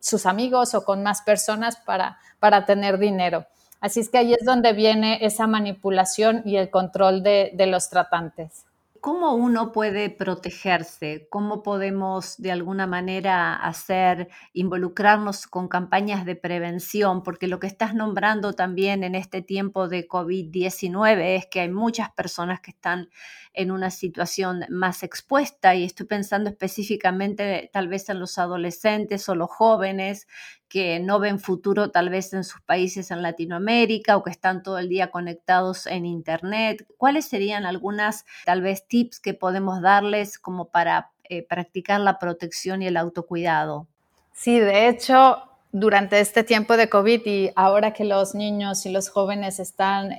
sus 0.00 0.26
amigos 0.26 0.74
o 0.74 0.84
con 0.84 1.04
más 1.04 1.22
personas 1.22 1.76
para, 1.76 2.18
para 2.40 2.66
tener 2.66 2.98
dinero. 2.98 3.46
Así 3.80 4.00
es 4.00 4.08
que 4.08 4.18
ahí 4.18 4.34
es 4.34 4.44
donde 4.44 4.72
viene 4.72 5.24
esa 5.24 5.46
manipulación 5.46 6.42
y 6.44 6.56
el 6.56 6.68
control 6.68 7.22
de 7.22 7.66
los 7.68 7.88
tratantes. 7.90 8.64
¿Cómo 9.02 9.34
uno 9.34 9.72
puede 9.72 10.10
protegerse? 10.10 11.26
¿Cómo 11.28 11.64
podemos 11.64 12.36
de 12.40 12.52
alguna 12.52 12.86
manera 12.86 13.56
hacer, 13.56 14.28
involucrarnos 14.52 15.48
con 15.48 15.66
campañas 15.66 16.24
de 16.24 16.36
prevención? 16.36 17.24
Porque 17.24 17.48
lo 17.48 17.58
que 17.58 17.66
estás 17.66 17.96
nombrando 17.96 18.52
también 18.52 19.02
en 19.02 19.16
este 19.16 19.42
tiempo 19.42 19.88
de 19.88 20.06
COVID-19 20.06 21.36
es 21.36 21.46
que 21.46 21.58
hay 21.58 21.68
muchas 21.68 22.12
personas 22.12 22.60
que 22.60 22.70
están 22.70 23.08
en 23.54 23.70
una 23.70 23.90
situación 23.90 24.64
más 24.70 25.02
expuesta 25.02 25.74
y 25.74 25.84
estoy 25.84 26.06
pensando 26.06 26.48
específicamente 26.50 27.70
tal 27.72 27.88
vez 27.88 28.08
en 28.08 28.18
los 28.18 28.38
adolescentes 28.38 29.28
o 29.28 29.34
los 29.34 29.50
jóvenes 29.50 30.26
que 30.68 31.00
no 31.00 31.18
ven 31.18 31.38
futuro 31.38 31.90
tal 31.90 32.08
vez 32.08 32.32
en 32.32 32.44
sus 32.44 32.62
países 32.62 33.10
en 33.10 33.22
Latinoamérica 33.22 34.16
o 34.16 34.22
que 34.22 34.30
están 34.30 34.62
todo 34.62 34.78
el 34.78 34.88
día 34.88 35.10
conectados 35.10 35.86
en 35.86 36.06
Internet. 36.06 36.86
¿Cuáles 36.96 37.26
serían 37.26 37.66
algunas 37.66 38.24
tal 38.46 38.62
vez 38.62 38.86
tips 38.88 39.20
que 39.20 39.34
podemos 39.34 39.82
darles 39.82 40.38
como 40.38 40.70
para 40.70 41.10
eh, 41.24 41.46
practicar 41.46 42.00
la 42.00 42.18
protección 42.18 42.82
y 42.82 42.86
el 42.86 42.96
autocuidado? 42.96 43.86
Sí, 44.32 44.58
de 44.58 44.88
hecho, 44.88 45.42
durante 45.72 46.20
este 46.20 46.42
tiempo 46.44 46.76
de 46.76 46.88
COVID 46.88 47.26
y 47.26 47.50
ahora 47.54 47.92
que 47.92 48.04
los 48.04 48.34
niños 48.34 48.86
y 48.86 48.90
los 48.90 49.08
jóvenes 49.08 49.58
están 49.58 50.12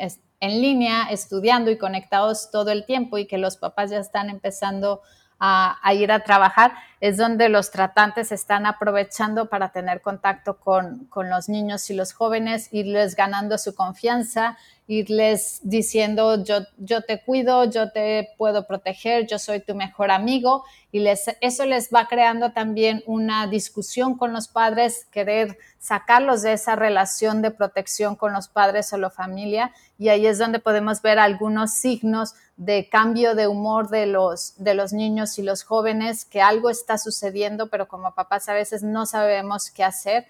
en 0.44 0.62
línea 0.62 1.08
estudiando 1.10 1.72
y 1.72 1.78
conectados 1.78 2.52
todo 2.52 2.70
el 2.72 2.86
tiempo 2.86 3.18
y 3.18 3.28
que 3.28 3.38
los 3.38 3.56
papás 3.56 3.92
ya 3.92 4.00
están 4.00 4.30
empezando 4.30 5.02
a, 5.40 5.80
ir 5.94 6.12
a 6.12 6.22
trabajar, 6.24 6.74
es 7.04 7.18
donde 7.18 7.50
los 7.50 7.70
tratantes 7.70 8.32
están 8.32 8.66
aprovechando 8.66 9.50
para 9.50 9.74
tener 9.74 10.00
contacto 10.00 10.58
con, 10.58 11.04
con 11.08 11.30
los 11.30 11.50
niños 11.50 11.90
y 11.90 11.96
los 11.96 12.14
jóvenes, 12.14 12.70
irles 12.72 13.18
ganando 13.18 13.58
su 13.58 13.76
confianza, 13.76 14.58
irles 14.88 15.60
diciendo 15.64 16.44
yo, 16.44 16.60
yo 16.78 17.02
te 17.02 17.22
cuido, 17.22 17.66
yo 17.66 17.92
te 17.92 18.30
puedo 18.38 18.68
proteger, 18.68 19.28
yo 19.28 19.40
soy 19.40 19.62
tu 19.62 19.76
mejor 19.76 20.12
amigo 20.12 20.64
y 20.92 21.00
les, 21.00 21.26
eso 21.42 21.66
les 21.66 21.90
va 21.90 22.08
creando 22.08 22.52
también 22.52 23.02
una 23.08 23.48
discusión 23.48 24.18
con 24.18 24.34
los 24.34 24.48
padres, 24.48 25.06
querer 25.12 25.58
sacarlos 25.80 26.42
de 26.42 26.54
esa 26.54 26.76
relación 26.76 27.42
de 27.42 27.52
protección 27.52 28.16
con 28.16 28.34
los 28.34 28.48
padres 28.48 28.94
o 28.94 28.98
la 28.98 29.10
familia. 29.10 29.72
Y 29.98 30.10
ahí 30.10 30.28
es 30.28 30.38
donde 30.38 30.60
podemos 30.60 31.02
ver 31.02 31.18
algunos 31.18 31.74
signos 31.74 32.36
de 32.58 32.90
cambio 32.90 33.34
de 33.34 33.48
humor 33.48 33.90
de 33.90 34.06
los, 34.06 34.54
de 34.58 34.76
los 34.76 34.94
niños 34.94 35.40
y 35.40 35.44
los 35.44 35.64
jóvenes, 35.64 36.26
que 36.26 36.42
algo 36.42 36.70
está 36.70 36.93
sucediendo, 36.98 37.70
pero 37.70 37.88
como 37.88 38.14
papás 38.14 38.50
a 38.50 38.54
veces 38.54 38.84
no 38.84 39.06
sabemos 39.06 39.72
qué 39.72 39.84
hacer. 39.84 40.28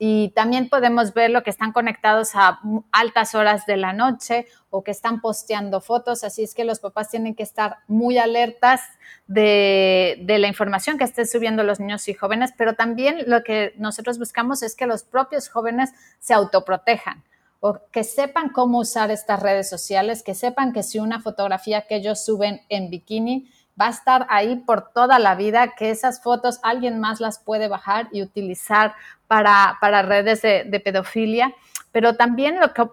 Y 0.00 0.28
también 0.30 0.68
podemos 0.68 1.12
ver 1.12 1.30
lo 1.30 1.42
que 1.42 1.50
están 1.50 1.72
conectados 1.72 2.30
a 2.34 2.60
altas 2.92 3.34
horas 3.34 3.66
de 3.66 3.76
la 3.76 3.92
noche 3.92 4.46
o 4.70 4.84
que 4.84 4.92
están 4.92 5.20
posteando 5.20 5.80
fotos. 5.80 6.22
Así 6.22 6.44
es 6.44 6.54
que 6.54 6.64
los 6.64 6.78
papás 6.78 7.10
tienen 7.10 7.34
que 7.34 7.42
estar 7.42 7.78
muy 7.88 8.16
alertas 8.16 8.82
de, 9.26 10.18
de, 10.22 10.38
la 10.38 10.46
información 10.46 10.98
que 10.98 11.04
estén 11.04 11.26
subiendo 11.26 11.64
los 11.64 11.80
niños 11.80 12.06
y 12.06 12.14
jóvenes, 12.14 12.52
pero 12.56 12.74
también 12.74 13.24
lo 13.26 13.42
que 13.42 13.74
nosotros 13.76 14.20
buscamos 14.20 14.62
es 14.62 14.76
que 14.76 14.86
los 14.86 15.02
propios 15.02 15.48
jóvenes 15.48 15.90
se 16.20 16.32
autoprotejan 16.32 17.24
o 17.60 17.80
que 17.90 18.04
sepan 18.04 18.50
cómo 18.50 18.78
usar 18.78 19.10
estas 19.10 19.42
redes 19.42 19.68
sociales, 19.68 20.22
que 20.22 20.34
sepan 20.34 20.72
que 20.72 20.82
si 20.82 21.00
una 21.00 21.20
fotografía 21.20 21.86
que 21.86 21.96
ellos 21.96 22.24
suben 22.24 22.60
en 22.68 22.88
bikini 22.88 23.50
va 23.80 23.86
a 23.86 23.90
estar 23.90 24.26
ahí 24.28 24.56
por 24.56 24.92
toda 24.92 25.18
la 25.18 25.34
vida, 25.34 25.74
que 25.76 25.90
esas 25.90 26.22
fotos 26.22 26.60
alguien 26.62 27.00
más 27.00 27.20
las 27.20 27.38
puede 27.38 27.68
bajar 27.68 28.08
y 28.12 28.22
utilizar 28.22 28.94
para, 29.26 29.78
para 29.80 30.02
redes 30.02 30.42
de, 30.42 30.64
de, 30.64 30.80
pedofilia. 30.80 31.54
Pero 31.92 32.16
también 32.16 32.60
lo 32.60 32.74
que 32.74 32.84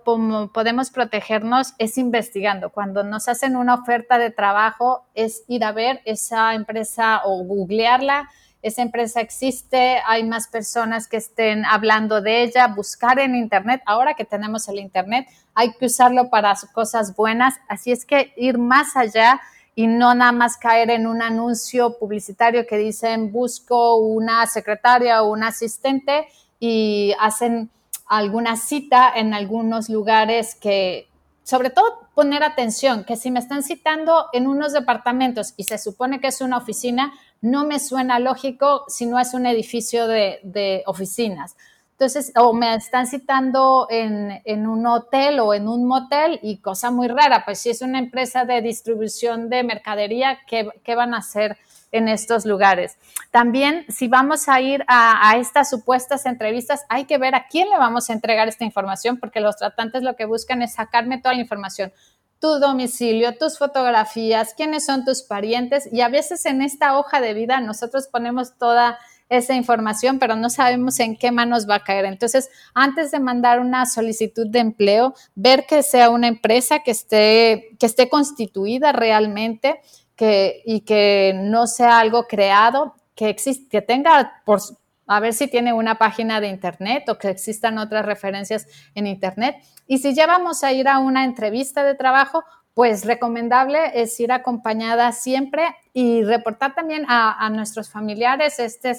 podemos 0.53 0.89
protegernos 0.89 1.73
es 1.77 1.97
investigando. 1.97 2.69
Cuando 2.69 3.03
nos 3.03 3.27
hacen 3.27 3.55
una 3.55 3.75
oferta 3.75 4.17
de 4.17 4.31
trabajo, 4.31 5.05
es 5.15 5.43
ir 5.47 5.63
a 5.63 5.71
ver 5.71 6.01
esa 6.05 6.53
empresa 6.53 7.21
o 7.25 7.43
googlearla, 7.43 8.29
esa 8.65 8.81
empresa 8.81 9.21
existe, 9.21 10.01
hay 10.07 10.23
más 10.23 10.47
personas 10.47 11.07
que 11.07 11.17
estén 11.17 11.65
hablando 11.65 12.21
de 12.21 12.41
ella, 12.41 12.67
buscar 12.67 13.19
en 13.19 13.35
Internet. 13.35 13.83
Ahora 13.85 14.15
que 14.15 14.25
tenemos 14.25 14.67
el 14.67 14.79
Internet, 14.79 15.27
hay 15.53 15.73
que 15.73 15.85
usarlo 15.85 16.31
para 16.31 16.55
cosas 16.73 17.15
buenas. 17.15 17.53
Así 17.69 17.91
es 17.91 18.05
que 18.05 18.33
ir 18.35 18.57
más 18.57 18.95
allá 18.95 19.39
y 19.75 19.87
no 19.87 20.15
nada 20.15 20.31
más 20.31 20.57
caer 20.57 20.89
en 20.89 21.05
un 21.05 21.21
anuncio 21.21 21.97
publicitario 21.99 22.65
que 22.65 22.77
dicen 22.77 23.31
busco 23.31 23.95
una 23.95 24.47
secretaria 24.47 25.21
o 25.21 25.31
un 25.31 25.43
asistente 25.43 26.27
y 26.59 27.13
hacen 27.19 27.69
alguna 28.07 28.55
cita 28.55 29.11
en 29.15 29.33
algunos 29.33 29.89
lugares 29.89 30.55
que, 30.55 31.07
sobre 31.43 31.69
todo 31.69 32.07
poner 32.13 32.43
atención, 32.43 33.03
que 33.03 33.17
si 33.17 33.29
me 33.29 33.39
están 33.39 33.61
citando 33.61 34.27
en 34.31 34.47
unos 34.47 34.71
departamentos 34.71 35.53
y 35.57 35.65
se 35.65 35.77
supone 35.77 36.21
que 36.21 36.27
es 36.27 36.39
una 36.41 36.57
oficina, 36.57 37.13
no 37.41 37.65
me 37.65 37.79
suena 37.79 38.19
lógico 38.19 38.85
si 38.87 39.05
no 39.05 39.19
es 39.19 39.33
un 39.33 39.45
edificio 39.45 40.07
de, 40.07 40.83
oficinas. 40.85 41.55
Entonces, 41.97 42.33
o 42.35 42.51
me 42.51 42.75
están 42.75 43.07
citando 43.07 43.87
en, 43.89 44.67
un 44.67 44.85
hotel 44.85 45.39
o 45.39 45.53
en 45.53 45.69
un 45.69 45.87
motel 45.87 46.39
y 46.41 46.57
cosa 46.57 46.91
muy 46.91 47.07
rara, 47.07 47.45
pues 47.45 47.59
si 47.59 47.69
es 47.69 47.81
una 47.81 47.99
empresa 47.99 48.43
de 48.43 48.61
distribución 48.61 49.49
de 49.49 49.63
mercadería, 49.63 50.39
¿qué, 50.45 50.95
van 50.95 51.13
a 51.13 51.19
hacer 51.19 51.57
en 51.93 52.09
estos 52.09 52.45
lugares? 52.45 52.97
También, 53.31 53.85
si 53.87 54.09
vamos 54.09 54.49
a 54.49 54.59
ir 54.59 54.83
a, 54.89 55.29
a, 55.29 55.37
estas 55.37 55.69
supuestas 55.69 56.25
entrevistas, 56.25 56.85
hay 56.89 57.05
que 57.05 57.17
ver 57.17 57.33
a 57.33 57.47
quién 57.47 57.69
le 57.69 57.77
vamos 57.77 58.09
a 58.09 58.13
entregar 58.13 58.49
esta 58.49 58.65
información, 58.65 59.17
porque 59.17 59.39
los 59.39 59.55
tratantes 59.55 60.03
lo 60.03 60.17
que 60.17 60.25
buscan 60.25 60.61
es 60.61 60.73
sacarme 60.73 61.21
toda 61.21 61.33
la 61.35 61.41
información 61.41 61.93
tu 62.41 62.59
domicilio, 62.59 63.37
tus 63.37 63.57
fotografías, 63.57 64.53
quiénes 64.53 64.85
son 64.85 65.05
tus 65.05 65.23
parientes 65.23 65.89
y 65.91 66.01
a 66.01 66.09
veces 66.09 66.45
en 66.45 66.61
esta 66.61 66.99
hoja 66.99 67.21
de 67.21 67.33
vida 67.33 67.61
nosotros 67.61 68.07
ponemos 68.11 68.57
toda 68.57 68.99
esa 69.29 69.55
información, 69.55 70.19
pero 70.19 70.35
no 70.35 70.49
sabemos 70.49 70.99
en 70.99 71.17
qué 71.17 71.31
manos 71.31 71.67
va 71.67 71.75
a 71.75 71.83
caer. 71.83 72.05
Entonces, 72.05 72.49
antes 72.73 73.11
de 73.11 73.19
mandar 73.19 73.59
una 73.59 73.85
solicitud 73.85 74.47
de 74.47 74.59
empleo, 74.59 75.13
ver 75.33 75.65
que 75.65 75.83
sea 75.83 76.09
una 76.09 76.27
empresa 76.27 76.79
que 76.79 76.91
esté, 76.91 77.75
que 77.79 77.85
esté 77.85 78.09
constituida 78.09 78.91
realmente 78.91 79.81
que, 80.15 80.61
y 80.65 80.81
que 80.81 81.33
no 81.35 81.67
sea 81.67 81.99
algo 81.99 82.27
creado, 82.27 82.95
que, 83.15 83.29
existe, 83.29 83.67
que 83.69 83.81
tenga 83.81 84.41
por, 84.45 84.61
a 85.07 85.19
ver 85.19 85.33
si 85.33 85.47
tiene 85.47 85.73
una 85.73 85.97
página 85.97 86.39
de 86.39 86.47
internet 86.47 87.07
o 87.09 87.17
que 87.17 87.29
existan 87.29 87.77
otras 87.77 88.05
referencias 88.05 88.67
en 88.93 89.07
internet. 89.07 89.57
Y 89.87 89.99
si 89.99 90.13
ya 90.13 90.27
vamos 90.27 90.63
a 90.63 90.71
ir 90.71 90.87
a 90.87 90.99
una 90.99 91.23
entrevista 91.23 91.83
de 91.83 91.95
trabajo, 91.95 92.43
pues 92.75 93.05
recomendable 93.05 93.79
es 93.99 94.19
ir 94.19 94.33
acompañada 94.33 95.13
siempre 95.13 95.75
y 95.93 96.23
reportar 96.23 96.75
también 96.75 97.05
a, 97.07 97.49
nuestros 97.49 97.89
familiares 97.89 98.59
este 98.59 98.93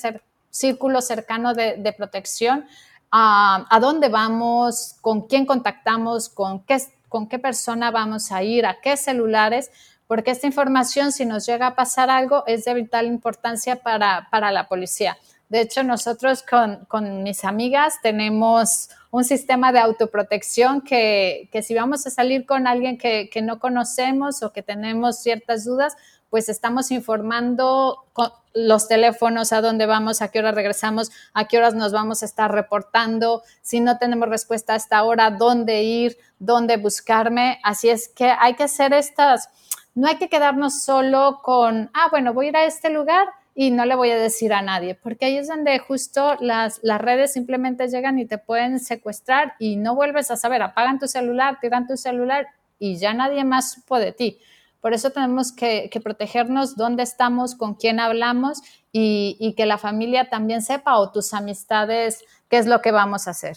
círculo 0.51 1.03
cercano 1.03 1.53
de, 1.53 1.95
protección, 1.97 2.65
a, 3.11 3.67
a, 3.69 3.79
dónde 3.79 4.09
vamos, 4.09 4.97
con 5.03 5.29
quién 5.29 5.45
contactamos, 5.45 6.31
con 6.31 6.65
qué, 6.65 6.79
con 7.11 7.29
qué 7.29 7.39
persona 7.39 7.91
vamos 7.91 8.33
a 8.33 8.43
ir, 8.43 8.65
a 8.65 8.81
qué 8.81 8.97
celulares, 8.97 9.71
porque 10.07 10.31
esta 10.31 10.47
información, 10.47 11.13
si 11.13 11.27
nos 11.27 11.45
llega 11.45 11.67
a 11.67 11.75
pasar 11.75 12.09
algo, 12.09 12.45
es 12.47 12.65
de 12.65 12.73
vital 12.73 13.05
importancia 13.07 13.77
para, 13.77 14.29
para 14.31 14.53
la 14.53 14.69
policía. 14.69 15.19
De 15.49 15.61
hecho, 15.61 15.85
nosotros 15.85 16.43
con, 16.43 17.23
mis 17.23 17.45
amigas 17.45 18.01
tenemos 18.03 18.91
un 19.13 19.23
sistema 19.23 19.71
de 19.73 19.79
autoprotección 19.79 20.81
que, 20.81 21.49
si 21.63 21.75
vamos 21.75 22.07
a 22.07 22.11
salir 22.11 22.47
con 22.47 22.67
alguien 22.67 22.99
que, 22.99 23.31
no 23.43 23.61
conocemos 23.61 24.43
o 24.43 24.53
que 24.53 24.63
tenemos 24.63 25.21
ciertas 25.21 25.65
dudas, 25.65 25.97
pues 26.31 26.49
estamos 26.49 26.91
informando 26.91 28.07
con 28.13 28.31
los 28.55 28.89
teléfonos, 28.89 29.53
a 29.53 29.61
dónde 29.61 29.87
vamos, 29.87 30.21
a 30.21 30.29
qué 30.29 30.41
hora 30.41 30.51
regresamos, 30.51 31.13
a 31.33 31.47
qué 31.47 31.59
horas 31.59 31.75
nos 31.75 31.93
vamos 31.93 32.23
a 32.23 32.27
estar 32.27 32.51
reportando, 32.51 33.43
si 33.63 33.79
no 33.81 33.99
tenemos 33.99 34.29
respuesta 34.29 34.73
a 34.73 34.77
esta 34.77 35.05
hora, 35.05 35.31
dónde 35.31 35.85
ir, 35.85 36.19
dónde 36.41 36.77
buscarme. 36.77 37.61
Así 37.63 37.89
es 37.89 38.09
que 38.09 38.31
hay 38.31 38.55
que 38.55 38.65
hacer 38.65 38.93
estas, 38.93 39.51
no 39.95 40.09
hay 40.09 40.17
que 40.17 40.29
quedarnos 40.29 40.83
solo 40.83 41.41
con, 41.43 41.91
ah, 41.95 42.09
bueno, 42.11 42.35
voy 42.35 42.47
a 42.47 42.49
ir 42.49 42.57
a 42.57 42.65
este 42.65 42.91
lugar 42.91 43.29
y 43.59 43.71
no 43.71 43.87
le 43.87 43.95
voy 43.95 44.11
a 44.11 44.17
decir 44.17 44.53
a 44.53 44.61
nadie, 44.61 44.95
porque 44.95 45.25
ahí 45.25 45.39
es 45.39 45.49
donde 45.49 45.79
justo 45.79 46.37
las, 46.41 46.79
las 46.83 47.01
redes 47.01 47.33
simplemente 47.33 47.89
llegan 47.89 48.19
y 48.19 48.27
te 48.27 48.37
pueden 48.37 48.79
secuestrar 48.79 49.55
y 49.59 49.77
no 49.77 49.95
vuelves 49.95 50.31
a 50.31 50.37
saber, 50.37 50.61
apagan 50.61 50.99
tu 50.99 51.09
celular, 51.09 51.57
tiran 51.59 51.87
tu 51.87 51.97
celular 51.97 52.49
y 52.79 52.97
ya 52.97 53.15
nadie 53.15 53.45
más 53.45 53.73
supo 53.73 53.99
de 53.99 54.13
ti. 54.13 54.39
Por 54.83 54.93
eso 54.93 55.11
tenemos 55.11 55.53
que, 55.53 55.91
protegernos 56.05 56.77
dónde 56.77 57.03
estamos, 57.03 57.55
con 57.55 57.75
quién 57.75 57.99
hablamos 57.99 58.61
y, 58.93 59.39
y 59.41 59.55
que 59.55 59.65
la 59.65 59.79
familia 59.79 60.29
también 60.29 60.61
sepa 60.61 60.99
o 60.99 61.11
tus 61.11 61.33
amistades 61.33 62.23
qué 62.51 62.59
es 62.59 62.67
lo 62.67 62.83
que 62.83 62.93
vamos 62.93 63.27
a 63.27 63.31
hacer. 63.31 63.57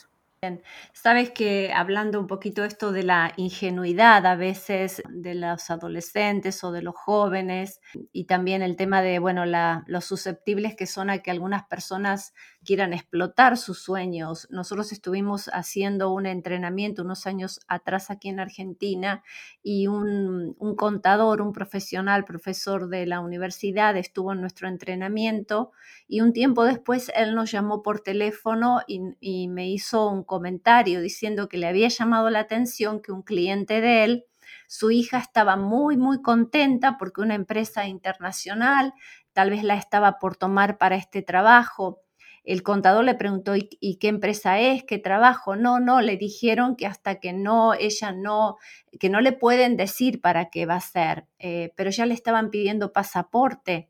Sabes 0.93 1.31
que 1.31 1.73
hablando 1.73 2.17
un 2.17 2.25
poquito 2.27 2.63
esto 2.63 2.93
de 2.93 3.03
la 3.03 3.33
ingenuidad 3.35 4.25
a 4.25 4.35
veces 4.37 5.03
de 5.09 5.35
los 5.35 5.69
adolescentes 5.69 6.63
o 6.63 6.71
de 6.71 6.81
los 6.81 6.95
jóvenes 6.95 7.81
y 8.13 8.23
también 8.23 8.61
el 8.61 8.77
tema 8.77 9.01
de, 9.01 9.19
bueno, 9.19 9.45
la, 9.45 9.83
los 9.87 10.05
susceptibles 10.05 10.77
que 10.77 10.85
son 10.85 11.09
a 11.09 11.17
que 11.17 11.31
algunas 11.31 11.65
personas 11.65 12.33
quieran 12.63 12.93
explotar 12.93 13.57
sus 13.57 13.83
sueños. 13.83 14.47
Nosotros 14.49 14.93
estuvimos 14.93 15.49
haciendo 15.51 16.13
un 16.13 16.25
entrenamiento 16.25 17.01
unos 17.01 17.27
años 17.27 17.59
atrás 17.67 18.09
aquí 18.09 18.29
en 18.29 18.39
Argentina 18.39 19.23
y 19.61 19.87
un, 19.87 20.55
un 20.57 20.75
contador, 20.77 21.41
un 21.41 21.51
profesional, 21.51 22.23
profesor 22.23 22.87
de 22.87 23.05
la 23.05 23.19
universidad, 23.19 23.97
estuvo 23.97 24.31
en 24.31 24.39
nuestro 24.39 24.69
entrenamiento 24.69 25.71
y 26.07 26.21
un 26.21 26.31
tiempo 26.31 26.63
después 26.63 27.11
él 27.13 27.35
nos 27.35 27.51
llamó 27.51 27.81
por 27.81 27.99
teléfono 27.99 28.79
y, 28.87 29.01
y 29.19 29.49
me 29.49 29.69
hizo 29.69 30.09
un 30.09 30.23
comentario 30.29 31.01
diciendo 31.01 31.49
que 31.49 31.57
le 31.57 31.67
había 31.67 31.89
llamado 31.89 32.29
la 32.29 32.39
atención 32.39 33.01
que 33.01 33.11
un 33.11 33.23
cliente 33.23 33.81
de 33.81 34.05
él, 34.05 34.25
su 34.67 34.91
hija 34.91 35.17
estaba 35.17 35.57
muy, 35.57 35.97
muy 35.97 36.21
contenta 36.21 36.97
porque 36.97 37.21
una 37.21 37.35
empresa 37.35 37.87
internacional 37.87 38.93
tal 39.33 39.49
vez 39.49 39.63
la 39.63 39.75
estaba 39.75 40.19
por 40.19 40.37
tomar 40.37 40.77
para 40.77 40.95
este 40.95 41.21
trabajo. 41.21 42.01
El 42.43 42.63
contador 42.63 43.03
le 43.03 43.15
preguntó, 43.15 43.55
¿y, 43.55 43.97
qué 43.97 44.07
empresa 44.07 44.59
es? 44.59 44.83
¿Qué 44.83 44.97
trabajo? 44.97 45.55
No, 45.55 45.79
no, 45.79 46.01
le 46.01 46.17
dijeron 46.17 46.75
que 46.75 46.87
hasta 46.87 47.19
que 47.19 47.33
no, 47.33 47.73
ella 47.73 48.11
no, 48.11 48.57
que 48.99 49.09
no 49.09 49.21
le 49.21 49.33
pueden 49.33 49.75
decir 49.75 50.21
para 50.21 50.49
qué 50.49 50.65
va 50.65 50.75
a 50.75 50.81
ser, 50.81 51.25
eh, 51.39 51.73
pero 51.75 51.89
ya 51.89 52.05
le 52.05 52.13
estaban 52.13 52.49
pidiendo 52.49 52.93
pasaporte 52.93 53.89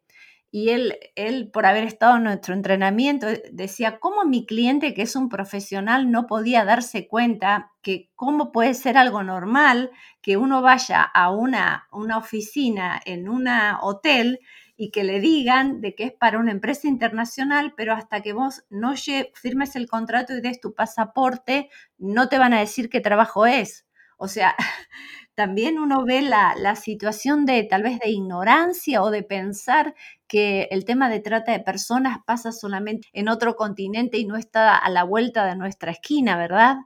y 0.51 0.69
él, 0.69 0.97
él, 1.15 1.51
por 1.51 1.65
haber 1.65 1.83
estado 1.83 2.17
en 2.17 2.23
nuestro 2.23 2.55
entrenamiento, 2.55 3.27
decía, 3.51 3.99
¿cómo 3.99 4.25
mi 4.25 4.45
cliente, 4.45 4.93
que 4.93 5.03
es 5.03 5.15
un 5.15 5.29
profesional, 5.29 6.09
no 6.09 6.25
podía 6.25 6.65
darse 6.65 7.07
cuenta 7.07 7.71
que 7.81 8.09
cómo 8.15 8.51
puede 8.51 8.73
ser 8.73 8.97
algo 8.97 9.21
normal 9.23 9.91
que 10.21 10.37
uno 10.37 10.61
vaya 10.61 11.03
a 11.03 11.31
una, 11.31 11.87
una 11.91 12.17
oficina 12.17 12.99
en 13.05 13.29
un 13.29 13.47
hotel 13.81 14.39
y 14.75 14.91
que 14.91 15.03
le 15.03 15.19
digan 15.19 15.81
de 15.81 15.93
que 15.93 16.05
es 16.05 16.13
para 16.13 16.39
una 16.39 16.51
empresa 16.51 16.87
internacional, 16.87 17.73
pero 17.75 17.93
hasta 17.93 18.21
que 18.21 18.33
vos 18.33 18.63
no 18.69 18.93
firmes 19.33 19.75
el 19.75 19.89
contrato 19.89 20.33
y 20.33 20.41
des 20.41 20.61
tu 20.61 20.73
pasaporte, 20.73 21.69
no 21.97 22.29
te 22.29 22.37
van 22.37 22.53
a 22.53 22.61
decir 22.61 22.89
qué 22.89 23.01
trabajo 23.01 23.45
es. 23.45 23.85
O 24.17 24.27
sea, 24.27 24.55
también 25.39 25.79
uno 25.79 26.03
ve 26.03 26.21
la, 26.21 26.53
la, 26.57 26.75
situación 26.75 27.45
de 27.45 27.63
tal 27.63 27.81
vez 27.81 27.97
de 27.99 28.09
ignorancia 28.09 29.01
o 29.01 29.09
de 29.09 29.23
pensar 29.23 29.95
que 30.27 30.67
el 30.69 30.83
tema 30.83 31.07
de 31.07 31.21
trata 31.21 31.53
de 31.53 31.61
personas 31.61 32.17
pasa 32.25 32.51
solamente 32.51 33.07
en 33.13 33.29
otro 33.29 33.55
continente 33.55 34.17
y 34.17 34.25
no 34.25 34.35
está 34.35 34.75
a 34.75 34.89
la 34.89 35.05
vuelta 35.05 35.45
de 35.45 35.55
nuestra 35.55 35.93
esquina, 35.93 36.35
¿verdad? 36.35 36.79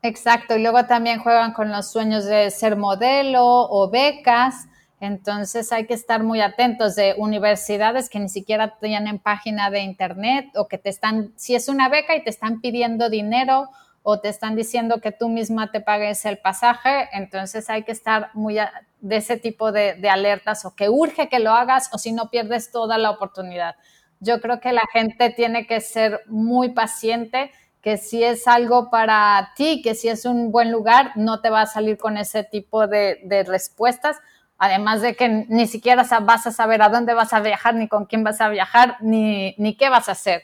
Exacto, 0.00 0.56
y 0.56 0.62
luego 0.62 0.86
también 0.86 1.18
juegan 1.18 1.52
con 1.52 1.70
los 1.70 1.92
sueños 1.92 2.24
de 2.24 2.50
ser 2.50 2.76
modelo 2.76 3.44
o 3.44 3.90
becas. 3.90 4.66
Entonces 4.98 5.70
hay 5.70 5.86
que 5.86 5.92
estar 5.92 6.22
muy 6.22 6.40
atentos 6.40 6.96
de 6.96 7.14
universidades 7.18 8.08
que 8.08 8.20
ni 8.20 8.30
siquiera 8.30 8.78
tienen 8.80 9.18
página 9.18 9.68
de 9.68 9.80
internet 9.80 10.46
o 10.56 10.66
que 10.66 10.78
te 10.78 10.88
están, 10.88 11.34
si 11.36 11.54
es 11.54 11.68
una 11.68 11.90
beca 11.90 12.16
y 12.16 12.24
te 12.24 12.30
están 12.30 12.62
pidiendo 12.62 13.10
dinero 13.10 13.68
o 14.02 14.20
te 14.20 14.28
están 14.28 14.56
diciendo 14.56 15.00
que 15.00 15.12
tú 15.12 15.28
misma 15.28 15.70
te 15.70 15.80
pagues 15.80 16.24
el 16.24 16.38
pasaje, 16.38 17.08
entonces 17.12 17.68
hay 17.68 17.82
que 17.82 17.92
estar 17.92 18.30
muy 18.34 18.58
de 19.00 19.16
ese 19.16 19.36
tipo 19.36 19.72
de, 19.72 20.08
alertas 20.08 20.64
o 20.64 20.74
que 20.74 20.88
urge 20.88 21.28
que 21.28 21.38
lo 21.38 21.52
hagas 21.52 21.90
o 21.92 21.98
si 21.98 22.12
no 22.12 22.30
pierdes 22.30 22.70
toda 22.70 22.98
la 22.98 23.10
oportunidad. 23.10 23.76
Yo 24.20 24.40
creo 24.40 24.60
que 24.60 24.72
la 24.72 24.84
gente 24.92 25.30
tiene 25.30 25.66
que 25.66 25.80
ser 25.80 26.22
muy 26.26 26.70
paciente 26.70 27.52
que 27.82 27.96
si 27.96 28.24
es 28.24 28.48
algo 28.48 28.90
para 28.90 29.52
ti, 29.54 29.82
que 29.82 29.94
si 29.94 30.08
es 30.08 30.24
un 30.24 30.50
buen 30.50 30.72
lugar, 30.72 31.12
no 31.14 31.40
te 31.40 31.50
va 31.50 31.62
a 31.62 31.66
salir 31.66 31.96
con 31.96 32.16
ese 32.16 32.42
tipo 32.42 32.86
de, 32.88 33.44
respuestas. 33.46 34.16
Además 34.58 35.02
de 35.02 35.14
que 35.14 35.28
ni 35.48 35.68
siquiera 35.68 36.04
vas 36.22 36.46
a 36.46 36.50
saber 36.50 36.82
a 36.82 36.88
dónde 36.88 37.14
vas 37.14 37.32
a 37.32 37.38
viajar, 37.38 37.76
ni 37.76 37.86
con 37.86 38.06
quién 38.06 38.24
vas 38.24 38.40
a 38.40 38.48
viajar, 38.48 38.96
ni 39.00 39.76
qué 39.78 39.88
vas 39.88 40.08
a 40.08 40.12
hacer. 40.12 40.42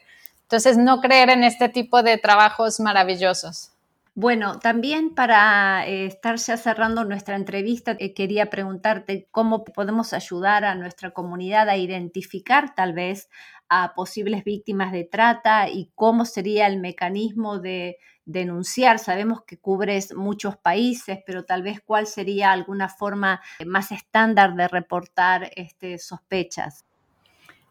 Entonces, 0.54 0.78
no 0.78 1.00
creer 1.00 1.30
en 1.30 1.42
este 1.42 1.68
tipo 1.68 2.04
de 2.04 2.16
trabajos 2.16 2.78
maravillosos. 2.78 3.72
Bueno, 4.14 4.60
también 4.60 5.12
para 5.12 5.84
eh, 5.84 6.06
estar 6.06 6.36
ya 6.36 6.56
cerrando 6.56 7.04
nuestra 7.04 7.34
entrevista, 7.34 7.96
eh, 7.98 8.14
quería 8.14 8.50
preguntarte 8.50 9.26
cómo 9.32 9.64
podemos 9.64 10.12
ayudar 10.12 10.64
a 10.64 10.76
nuestra 10.76 11.10
comunidad 11.10 11.68
a 11.68 11.76
identificar 11.76 12.72
tal 12.76 12.92
vez 12.92 13.28
a 13.68 13.94
posibles 13.96 14.44
víctimas 14.44 14.92
de 14.92 15.02
trata 15.02 15.68
y 15.68 15.90
cómo 15.96 16.24
sería 16.24 16.68
el 16.68 16.78
mecanismo 16.78 17.58
de 17.58 17.96
denunciar. 18.24 19.00
Sabemos 19.00 19.42
que 19.42 19.58
cubres 19.58 20.14
muchos 20.14 20.56
países, 20.56 21.18
pero 21.26 21.44
tal 21.44 21.64
vez 21.64 21.80
cuál 21.84 22.06
sería 22.06 22.52
alguna 22.52 22.88
forma 22.88 23.40
más 23.66 23.90
estándar 23.90 24.54
de 24.54 24.68
reportar 24.68 25.50
este, 25.56 25.98
sospechas. 25.98 26.84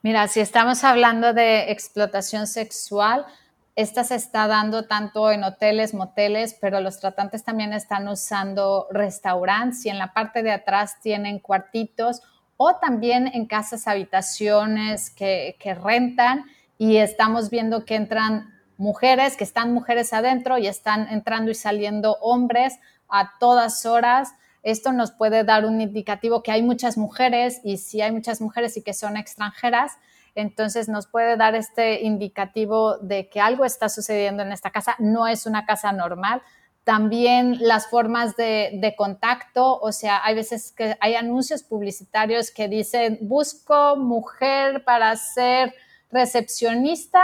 Mira, 0.03 0.27
si 0.27 0.41
estamos 0.41 0.83
hablando 0.83 1.33
de 1.33 1.71
explotación 1.71 2.45
sexual, 2.45 3.25
esta 3.77 4.03
se 4.03 4.15
está 4.15 4.47
dando 4.47 4.85
tanto 4.85 5.31
en 5.31 5.45
hoteles, 5.45 5.93
moteles, 5.93 6.57
pero 6.59 6.81
los 6.81 6.99
tratantes 6.99 7.45
también 7.45 7.71
están 7.71 8.09
usando 8.09 8.87
restaurantes 8.91 9.85
y 9.85 9.89
en 9.89 9.99
la 9.99 10.11
parte 10.11 10.43
de 10.43 10.51
atrás 10.51 10.99
tienen 11.01 11.39
cuartitos 11.39 12.21
o 12.57 12.75
también 12.75 13.31
en 13.33 13.45
casas, 13.45 13.87
habitaciones 13.87 15.09
que, 15.09 15.55
rentan 15.81 16.47
y 16.77 16.97
estamos 16.97 17.49
viendo 17.49 17.85
que 17.85 17.95
entran 17.95 18.53
mujeres, 18.75 19.37
que 19.37 19.45
están 19.45 19.73
mujeres 19.73 20.11
adentro 20.11 20.57
y 20.57 20.67
están 20.67 21.07
entrando 21.07 21.49
y 21.49 21.55
saliendo 21.55 22.17
hombres 22.19 22.77
a 23.07 23.37
todas 23.39 23.85
horas. 23.85 24.33
Esto 24.63 24.91
nos 24.91 25.11
puede 25.11 25.43
dar 25.43 25.65
un 25.65 25.81
indicativo 25.81 26.41
que 26.41 26.51
hay 26.51 26.63
muchas 26.63 26.97
mujeres 26.97 27.59
y 27.63 27.77
si 27.77 28.01
hay 28.01 28.11
muchas 28.11 28.41
mujeres 28.41 28.75
y 28.77 28.81
que 28.81 28.93
son 28.93 29.17
extranjeras, 29.17 29.93
entonces 30.35 30.89
nos 30.89 31.05
puede 31.05 31.37
dar 31.37 31.53
este 31.53 32.01
indicativo 32.01 32.97
de 32.97 33.29
que 33.29 33.39
algo 33.39 33.65
está 33.65 33.89
sucediendo 33.89 34.41
en 34.41 34.51
esta 34.51 34.71
casa. 34.71 34.95
No 34.97 35.27
es 35.27 35.45
una 35.45 35.65
casa 35.65 35.91
normal, 35.91 36.41
también 36.83 37.57
las 37.61 37.87
formas 37.87 38.35
de, 38.35 38.93
contacto, 38.97 39.79
o 39.79 39.91
sea, 39.91 40.21
hay 40.23 40.35
veces 40.35 40.73
que 40.73 40.97
hay 40.99 41.15
anuncios 41.15 41.63
publicitarios 41.63 42.51
que 42.51 42.67
dicen, 42.67 43.19
busco 43.21 43.95
mujer 43.95 44.83
para 44.83 45.15
ser 45.15 45.73
recepcionista, 46.11 47.21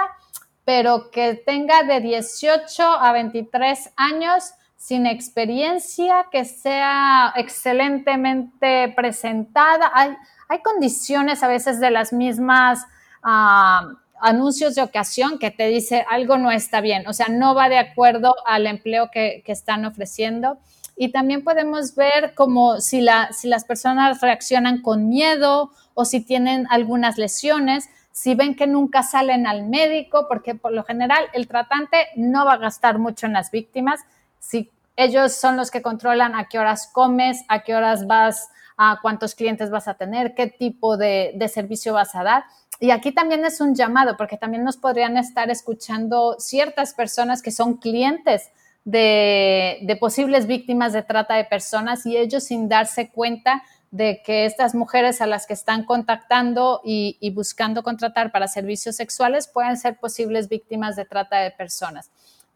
pero 0.64 1.12
que 1.12 1.34
tenga 1.34 1.84
de 1.84 2.00
18 2.00 2.84
a 2.84 3.12
23 3.12 3.92
años 3.98 4.54
sin 4.80 5.06
experiencia, 5.06 6.26
que 6.32 6.46
sea 6.46 7.34
excelentemente 7.36 8.92
presentada. 8.96 9.92
Hay, 9.94 10.16
hay 10.48 10.62
condiciones 10.64 11.44
a 11.44 11.48
veces 11.48 11.80
de 11.80 11.92
las 11.92 12.12
mismas... 12.12 12.88
Ah, 13.22 13.92
anuncios 14.22 14.76
de 14.76 14.82
ocasión 14.82 15.40
que 15.40 15.52
te 15.52 15.68
dice 15.68 16.06
algo 16.10 16.38
no 16.38 16.52
está 16.52 16.82
bien, 16.82 17.08
o 17.08 17.14
sea, 17.14 17.28
no 17.30 17.56
va 17.56 17.70
de 17.70 17.78
acuerdo 17.78 18.36
al 18.46 18.68
empleo 18.68 19.10
que, 19.12 19.44
están 19.46 19.86
ofreciendo. 19.86 20.60
Y 20.96 21.12
también 21.12 21.44
podemos 21.44 21.96
ver 21.96 22.34
como 22.36 22.82
si, 22.82 23.02
la, 23.02 23.32
si 23.32 23.48
las 23.48 23.64
personas 23.64 24.22
reaccionan 24.22 24.82
con 24.82 25.08
miedo 25.08 25.72
o 25.94 26.06
si 26.06 26.20
tienen 26.20 26.68
algunas 26.70 27.18
lesiones, 27.18 27.90
si 28.12 28.36
ven 28.36 28.56
que 28.56 28.68
nunca 28.68 29.02
salen 29.02 29.48
al 29.48 29.66
médico, 29.66 30.28
porque 30.28 30.56
por 30.56 30.74
lo 30.74 30.84
general 30.84 31.26
el 31.34 31.48
tratante 31.48 32.08
no 32.16 32.46
va 32.46 32.54
a 32.54 32.58
gastar 32.58 33.00
mucho 33.00 33.26
en 33.26 33.34
las 33.34 33.50
víctimas. 33.50 34.02
Si 34.50 34.72
ellos 34.96 35.34
son 35.34 35.58
los 35.58 35.70
que 35.70 35.84
controlan 35.84 36.34
a 36.34 36.50
qué 36.50 36.58
horas 36.58 36.90
comes, 36.92 37.44
a 37.48 37.62
qué 37.62 37.76
horas 37.76 38.08
vas, 38.08 38.50
a 38.78 38.98
cuántos 39.00 39.36
clientes 39.36 39.70
vas 39.70 39.88
a 39.88 39.94
tener, 39.94 40.34
qué 40.34 40.48
tipo 40.48 40.98
de, 40.98 41.38
servicio 41.54 41.94
vas 41.94 42.16
a 42.16 42.24
dar. 42.24 42.46
Y 42.80 42.90
aquí 42.90 43.12
también 43.12 43.46
es 43.46 43.62
un 43.62 43.76
llamado, 43.76 44.18
porque 44.18 44.38
también 44.38 44.64
nos 44.64 44.78
podrían 44.78 45.18
estar 45.18 45.52
escuchando 45.52 46.36
ciertas 46.40 46.96
personas 46.96 47.44
que 47.44 47.52
son 47.52 47.78
clientes 47.78 48.50
de, 48.86 49.98
posibles 50.00 50.48
víctimas 50.48 50.94
de 50.94 51.04
trata 51.04 51.36
de 51.36 51.46
personas 51.46 52.08
y 52.08 52.18
ellos 52.18 52.46
sin 52.46 52.68
darse 52.70 53.12
cuenta 53.12 53.62
de 53.92 54.24
que 54.26 54.46
estas 54.46 54.74
mujeres 54.74 55.22
a 55.22 55.28
las 55.28 55.46
que 55.46 55.54
están 55.54 55.84
contactando 55.84 56.82
y, 56.84 57.32
buscando 57.36 57.84
contratar 57.84 58.32
para 58.32 58.48
servicios 58.48 58.96
sexuales 58.96 59.48
pueden 59.48 59.78
ser 59.78 60.00
posibles 60.00 60.50
víctimas 60.50 60.96
de 60.96 61.06
trata 61.06 61.38
de 61.38 61.52
personas. 61.52 62.10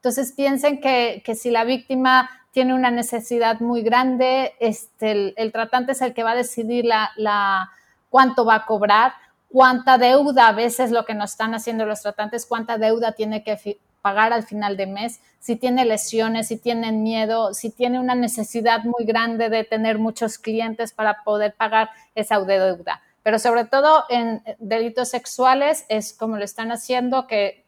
Entonces 0.04 0.34
piensen 0.34 0.82
que, 0.82 1.24
si 1.34 1.50
la 1.50 1.64
víctima 1.64 2.30
tiene 2.52 2.74
una 2.74 2.92
necesidad 2.92 3.62
muy 3.62 3.84
grande, 3.84 4.54
este, 4.60 5.34
el, 5.42 5.52
tratante 5.54 5.94
es 5.94 6.02
el 6.02 6.14
que 6.14 6.24
va 6.24 6.32
a 6.32 6.36
decidir 6.36 6.84
la, 6.84 7.72
cuánto 8.10 8.44
va 8.44 8.56
a 8.56 8.66
cobrar 8.66 9.14
cuánta 9.48 9.98
deuda, 9.98 10.50
a 10.50 10.52
veces 10.52 10.92
lo 10.92 11.06
que 11.06 11.14
nos 11.14 11.32
están 11.32 11.54
haciendo 11.54 11.86
los 11.86 12.02
tratantes, 12.02 12.46
cuánta 12.46 12.78
deuda 12.78 13.14
tiene 13.14 13.44
que 13.44 13.80
pagar 14.02 14.34
al 14.34 14.44
final 14.44 14.76
de 14.76 14.88
mes, 14.88 15.22
si 15.40 15.56
tiene 15.56 15.86
lesiones, 15.86 16.50
si 16.50 16.58
tienen 16.58 17.02
miedo, 17.02 17.54
si 17.54 17.70
tiene 17.70 17.98
una 17.98 18.16
necesidad 18.16 18.84
muy 18.84 19.06
grande 19.06 19.48
de 19.48 19.64
tener 19.64 20.00
muchos 20.00 20.38
clientes 20.38 20.92
para 20.92 21.24
poder 21.24 21.54
pagar 21.54 21.92
esa 22.14 22.42
deuda. 22.42 23.02
Pero 23.22 23.40
sobre 23.40 23.64
todo 23.64 24.04
en 24.10 24.44
delitos 24.60 25.10
sexuales 25.10 25.86
es 25.88 26.14
como 26.14 26.36
lo 26.36 26.44
están 26.44 26.74
haciendo, 26.74 27.26
que 27.26 27.63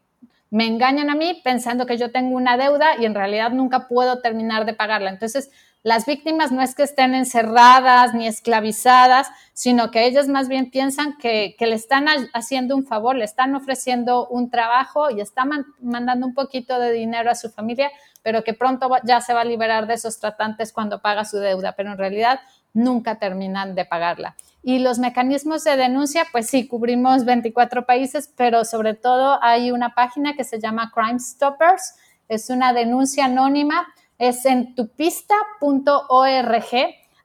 me 0.49 0.65
engañan 0.65 1.09
a 1.09 1.15
mí 1.15 1.41
pensando 1.43 1.85
que 1.85 1.97
yo 1.97 2.11
tengo 2.11 2.35
una 2.35 2.57
deuda 2.57 2.97
y 2.99 3.05
en 3.05 3.15
realidad 3.15 3.51
nunca 3.51 3.87
puedo 3.87 4.21
terminar 4.21 4.65
de 4.65 4.73
pagarla. 4.73 5.09
Entonces, 5.09 5.49
las 5.85 6.07
víctimas 6.07 6.51
no 6.51 6.63
es 6.63 6.73
que 6.73 6.81
estén 6.81 7.13
encerradas 7.13 8.15
ni 8.15 8.25
esclavizadas, 8.25 9.27
sino 9.53 9.91
que 9.91 10.07
ellas 10.07 10.27
más 10.27 10.47
bien 10.47 10.71
piensan 10.71 11.15
que, 11.17 11.55
le 11.59 11.75
están 11.75 12.07
haciendo 12.33 12.75
un 12.75 12.87
favor, 12.87 13.15
le 13.15 13.23
están 13.23 13.53
ofreciendo 13.53 14.27
un 14.27 14.49
trabajo 14.49 15.11
y 15.11 15.21
están 15.21 15.51
mandando 15.79 16.25
un 16.25 16.33
poquito 16.33 16.79
de 16.79 16.91
dinero 16.91 17.29
a 17.29 17.35
su 17.35 17.51
familia, 17.51 17.91
pero 18.23 18.43
que 18.43 18.55
pronto 18.55 18.89
ya 19.03 19.21
se 19.21 19.35
va 19.35 19.41
a 19.41 19.45
liberar 19.45 19.85
de 19.85 19.93
esos 19.93 20.19
tratantes 20.19 20.73
cuando 20.73 21.03
paga 21.03 21.23
su 21.23 21.37
deuda, 21.37 21.73
pero 21.73 21.91
en 21.91 21.99
realidad 21.99 22.39
nunca 22.75 23.17
terminan 23.17 23.73
de 23.73 23.85
pagarla. 23.85 24.35
Y 24.61 24.77
los 24.79 24.99
mecanismos 24.99 25.63
de 25.63 25.77
denuncia, 25.77 26.27
pues 26.31 26.47
sí, 26.47 26.67
cubrimos 26.67 27.25
24 27.25 27.87
países, 27.87 28.31
pero 28.37 28.63
sobre 28.65 28.93
todo 28.93 29.39
hay 29.41 29.71
una 29.71 29.95
página 29.95 30.35
que 30.35 30.43
se 30.43 30.59
llama 30.59 30.91
Crime 30.93 31.19
Stoppers, 31.19 31.95
es 32.29 32.51
una 32.51 32.73
denuncia 32.73 33.25
anónima 33.25 33.87
es 34.17 34.45
en 34.45 34.75
tupista.org. 34.75 36.65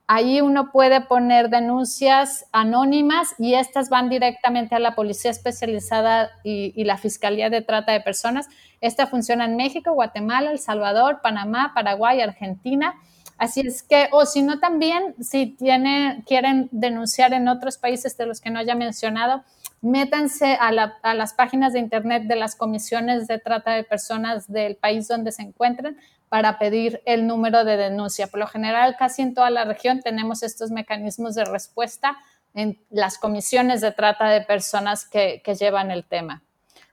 Ahí 0.07 0.41
uno 0.41 0.71
puede 0.71 0.99
poner 1.01 1.49
denuncias 1.49 2.45
anónimas 2.51 3.33
y 3.39 3.53
estas 3.53 3.89
van 3.89 4.09
directamente 4.09 4.75
a 4.75 4.79
la 4.79 4.93
Policía 4.93 5.31
Especializada 5.31 6.31
y, 6.43 6.83
la 6.83 6.97
Fiscalía 6.97 7.49
de 7.49 7.61
Trata 7.61 7.93
de 7.93 8.01
Personas. 8.01 8.49
Esta 8.81 9.07
funciona 9.07 9.45
en 9.45 9.55
México, 9.55 9.93
Guatemala, 9.93 10.51
El 10.51 10.59
Salvador, 10.59 11.21
Panamá, 11.23 11.71
Paraguay, 11.73 12.19
Argentina. 12.19 12.95
Así 13.41 13.61
es 13.61 13.81
que, 13.81 14.07
o 14.11 14.27
si 14.27 14.43
no 14.43 14.59
también, 14.59 15.15
si 15.19 15.47
tiene, 15.47 16.23
quieren 16.27 16.69
denunciar 16.71 17.33
en 17.33 17.47
otros 17.47 17.79
países 17.79 18.15
de 18.15 18.27
los 18.27 18.39
que 18.39 18.51
no 18.51 18.59
haya 18.59 18.75
mencionado, 18.75 19.43
métanse 19.81 20.59
a, 20.59 20.67
a, 21.01 21.13
las 21.15 21.33
páginas 21.33 21.73
de 21.73 21.79
internet 21.79 22.25
de 22.27 22.35
las 22.35 22.55
comisiones 22.55 23.25
de 23.25 23.39
trata 23.39 23.71
de 23.71 23.83
personas 23.83 24.47
del 24.47 24.75
país 24.75 25.07
donde 25.07 25.31
se 25.31 25.41
encuentren 25.41 25.97
para 26.29 26.59
pedir 26.59 27.01
el 27.07 27.25
número 27.25 27.65
de 27.65 27.77
denuncia. 27.77 28.27
Por 28.27 28.41
lo 28.41 28.45
general, 28.45 28.95
casi 28.99 29.23
en 29.23 29.33
toda 29.33 29.49
la 29.49 29.65
región 29.65 30.01
tenemos 30.01 30.43
estos 30.43 30.69
mecanismos 30.69 31.33
de 31.33 31.45
respuesta 31.45 32.19
en 32.53 32.79
las 32.91 33.17
comisiones 33.17 33.81
de 33.81 33.91
trata 33.91 34.29
de 34.29 34.41
personas 34.41 35.09
que, 35.09 35.41
llevan 35.59 35.89
el 35.89 36.05
tema. 36.05 36.43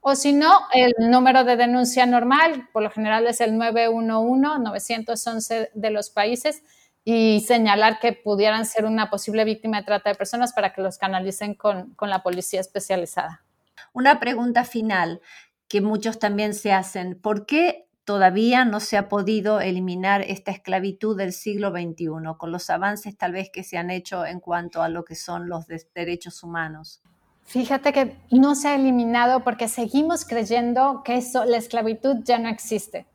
O 0.01 0.15
si 0.15 0.33
no, 0.33 0.61
el 0.73 0.95
número 0.99 1.45
de 1.45 1.57
denuncia 1.57 2.07
normal, 2.07 2.69
por 2.73 2.83
lo 2.83 2.91
general 2.91 3.27
es 3.27 3.41
el 3.41 3.55
911-911 3.55 5.71
de 5.75 5.91
los 5.91 6.11
países, 6.11 6.63
y 7.05 7.41
señalar 7.41 8.01
que 8.01 8.13
pudieran 8.13 8.67
ser 8.67 8.85
una 8.85 9.09
posible 9.09 9.45
víctima 9.45 9.79
de 9.79 9.85
trata 9.85 10.11
de 10.11 10.17
personas 10.17 10.53
para 10.53 10.75
que 10.75 10.83
los 10.83 10.99
canalicen 10.99 11.55
con, 11.55 11.95
con 11.95 12.11
la 12.11 12.23
policía 12.23 12.61
especializada. 12.61 13.45
Una 13.95 14.21
pregunta 14.21 14.65
final 14.65 15.23
que 15.69 15.81
muchos 15.81 16.19
también 16.19 16.53
se 16.53 16.73
hacen. 16.73 17.19
¿Por 17.19 17.47
qué 17.47 17.89
todavía 18.09 18.65
no 18.65 18.81
se 18.81 18.97
ha 18.97 19.11
podido 19.11 19.61
eliminar 19.61 20.23
esta 20.23 20.51
esclavitud 20.51 21.15
del 21.15 21.35
siglo 21.35 21.71
XXI, 21.71 22.07
con 22.39 22.51
los 22.51 22.71
avances 22.71 23.19
tal 23.19 23.33
vez 23.33 23.51
que 23.51 23.63
se 23.63 23.77
han 23.77 23.91
hecho 23.91 24.25
en 24.25 24.41
cuanto 24.41 24.81
a 24.81 24.89
lo 24.89 25.05
que 25.05 25.15
son 25.15 25.47
los 25.47 25.67
derechos 25.95 26.43
humanos. 26.43 27.03
Fíjate 27.49 27.95
que 27.95 28.15
no 28.31 28.55
se 28.55 28.69
ha 28.69 28.75
eliminado 28.75 29.43
porque 29.43 29.69
seguimos 29.69 30.27
creyendo 30.27 31.03
que 31.03 31.19
la 31.47 31.57
esclavitud 31.57 32.17
ya 32.23 32.39
no 32.39 32.51
existe, 32.51 33.07